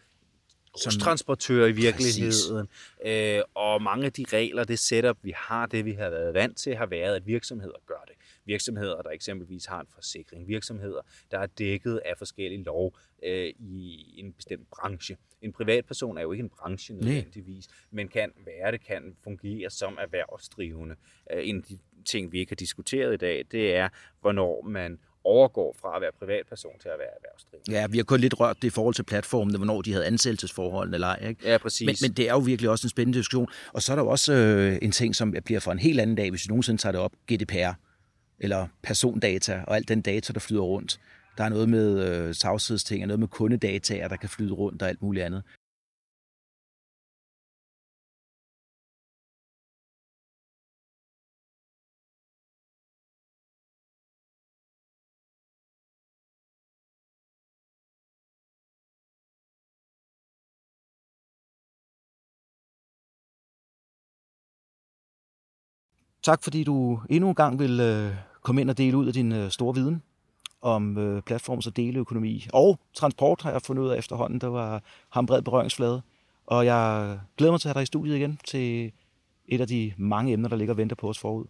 [1.01, 2.69] transportør i virkeligheden.
[3.07, 6.57] Øh, og mange af de regler, det setup, vi har, det vi har været vant
[6.57, 8.15] til, har været, at virksomheder gør det
[8.45, 14.05] virksomheder, der eksempelvis har en forsikring, virksomheder, der er dækket af forskellige lov øh, i
[14.17, 15.17] en bestemt branche.
[15.43, 17.77] En privatperson er jo ikke en branche nødvendigvis, Nej.
[17.91, 20.97] men kan være det, kan fungere som erhvervsdrivende.
[21.33, 23.89] Øh, en af de ting, vi ikke har diskuteret i dag, det er,
[24.21, 27.81] hvornår man overgår fra at være privatperson til at være erhvervsdrivende.
[27.81, 30.95] Ja, vi har kun lidt rørt det i forhold til platformen, hvornår de havde ansættelsesforholdene
[30.95, 31.29] eller ej.
[31.29, 31.51] Ikke?
[31.51, 31.87] Ja, præcis.
[31.87, 33.49] Men, men det er jo virkelig også en spændende diskussion.
[33.73, 36.17] Og så er der jo også øh, en ting, som bliver for en helt anden
[36.17, 37.73] dag, hvis vi nogensinde tager det op, GDPR
[38.41, 41.01] eller persondata og alt den data, der flyder rundt.
[41.39, 44.89] Der er noget med øh, tavshedsting, og noget med kundedata, der kan flyde rundt og
[44.89, 45.43] alt muligt andet.
[66.23, 69.13] Tak fordi du endnu en gang vil øh, kom komme ind og dele ud af
[69.13, 70.03] din øh, store viden
[70.63, 72.47] om øh, platforms- og deleøkonomi.
[72.53, 76.03] Og transport har jeg fundet ud af efterhånden, der var ham bred berøringsflade.
[76.47, 78.93] Og jeg glæder mig til at have dig i studiet igen til
[79.49, 81.45] et af de mange emner, der ligger og venter på os forud.